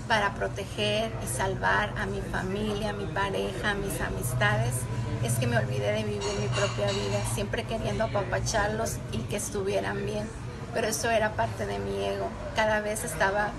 para 0.08 0.34
proteger 0.34 1.12
y 1.24 1.28
salvar 1.28 1.94
a 1.98 2.06
mi 2.06 2.22
familia, 2.22 2.90
a 2.90 2.94
mi 2.94 3.06
pareja, 3.06 3.72
a 3.72 3.74
mis 3.74 4.00
amistades, 4.02 4.76
es 5.24 5.34
que 5.36 5.48
me 5.48 5.58
olvidé 5.58 5.94
de 5.94 6.04
vivir 6.04 6.22
mi 6.40 6.48
propia 6.48 6.88
vida, 6.88 7.24
siempre 7.34 7.64
queriendo 7.64 8.04
apapacharlos 8.04 8.98
y 9.14 9.20
que 9.20 9.38
estuvieran 9.38 10.06
bien. 10.06 10.28
Pero 10.74 10.88
eso 10.88 11.10
era 11.10 11.32
parte 11.32 11.66
de 11.66 11.80
mi 11.80 12.04
ego. 12.04 12.28
Cada 12.56 12.82
vez 12.82 13.06
estaba 13.06 13.52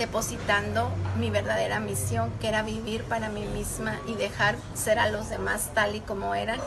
depositando 0.00 0.90
mi 1.18 1.30
verdadera 1.30 1.78
misión, 1.78 2.32
que 2.40 2.48
era 2.48 2.62
vivir 2.62 3.04
para 3.04 3.28
mí 3.28 3.44
misma 3.46 3.98
y 4.08 4.14
dejar 4.14 4.56
ser 4.74 4.98
a 4.98 5.08
los 5.10 5.30
demás 5.30 5.70
tal 5.74 5.94
y 5.94 6.00
como 6.00 6.34
eran, 6.34 6.58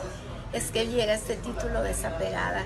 es 0.52 0.70
que 0.70 0.88
llega 0.88 1.12
este 1.12 1.36
título 1.36 1.82
Desapegada, 1.82 2.64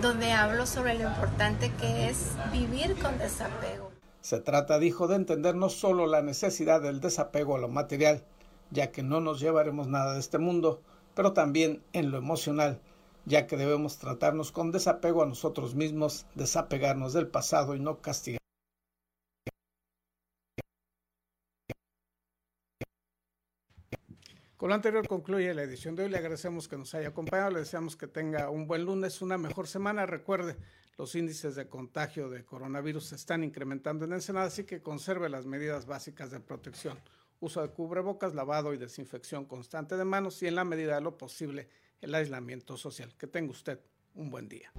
donde 0.00 0.32
hablo 0.32 0.66
sobre 0.66 0.94
lo 0.94 1.08
importante 1.08 1.72
que 1.80 2.08
es 2.08 2.32
vivir 2.52 2.94
con 3.00 3.18
desapego. 3.18 3.90
Se 4.20 4.40
trata, 4.40 4.78
dijo, 4.78 5.06
de 5.06 5.16
entender 5.16 5.54
no 5.54 5.68
solo 5.68 6.06
la 6.06 6.22
necesidad 6.22 6.80
del 6.80 7.00
desapego 7.00 7.56
a 7.56 7.60
lo 7.60 7.68
material, 7.68 8.24
ya 8.70 8.90
que 8.90 9.02
no 9.02 9.20
nos 9.20 9.40
llevaremos 9.40 9.88
nada 9.88 10.14
de 10.14 10.20
este 10.20 10.38
mundo, 10.38 10.80
pero 11.14 11.32
también 11.32 11.82
en 11.92 12.10
lo 12.10 12.18
emocional, 12.18 12.80
ya 13.24 13.46
que 13.46 13.56
debemos 13.56 13.98
tratarnos 13.98 14.52
con 14.52 14.72
desapego 14.72 15.22
a 15.22 15.26
nosotros 15.26 15.74
mismos, 15.74 16.26
desapegarnos 16.34 17.12
del 17.12 17.28
pasado 17.28 17.74
y 17.74 17.80
no 17.80 17.98
castigar. 17.98 18.40
Con 24.56 24.70
lo 24.70 24.74
anterior 24.74 25.06
concluye 25.06 25.52
la 25.52 25.64
edición 25.64 25.94
de 25.94 26.04
hoy. 26.04 26.08
Le 26.08 26.16
agradecemos 26.16 26.66
que 26.66 26.78
nos 26.78 26.94
haya 26.94 27.08
acompañado. 27.08 27.50
Le 27.50 27.58
deseamos 27.60 27.94
que 27.94 28.06
tenga 28.06 28.48
un 28.48 28.66
buen 28.66 28.84
lunes, 28.84 29.20
una 29.20 29.36
mejor 29.36 29.68
semana. 29.68 30.06
Recuerde, 30.06 30.56
los 30.96 31.14
índices 31.14 31.56
de 31.56 31.68
contagio 31.68 32.30
de 32.30 32.42
coronavirus 32.42 33.04
se 33.04 33.16
están 33.16 33.44
incrementando 33.44 34.06
en 34.06 34.14
Ensenada, 34.14 34.46
así 34.46 34.64
que 34.64 34.80
conserve 34.80 35.28
las 35.28 35.44
medidas 35.44 35.84
básicas 35.84 36.30
de 36.30 36.40
protección. 36.40 36.98
Uso 37.38 37.60
de 37.60 37.68
cubrebocas, 37.68 38.34
lavado 38.34 38.72
y 38.72 38.78
desinfección 38.78 39.44
constante 39.44 39.98
de 39.98 40.04
manos 40.06 40.42
y 40.42 40.46
en 40.46 40.54
la 40.54 40.64
medida 40.64 40.94
de 40.94 41.02
lo 41.02 41.18
posible 41.18 41.68
el 42.00 42.14
aislamiento 42.14 42.78
social. 42.78 43.14
Que 43.18 43.26
tenga 43.26 43.50
usted 43.50 43.78
un 44.14 44.30
buen 44.30 44.48
día. 44.48 44.72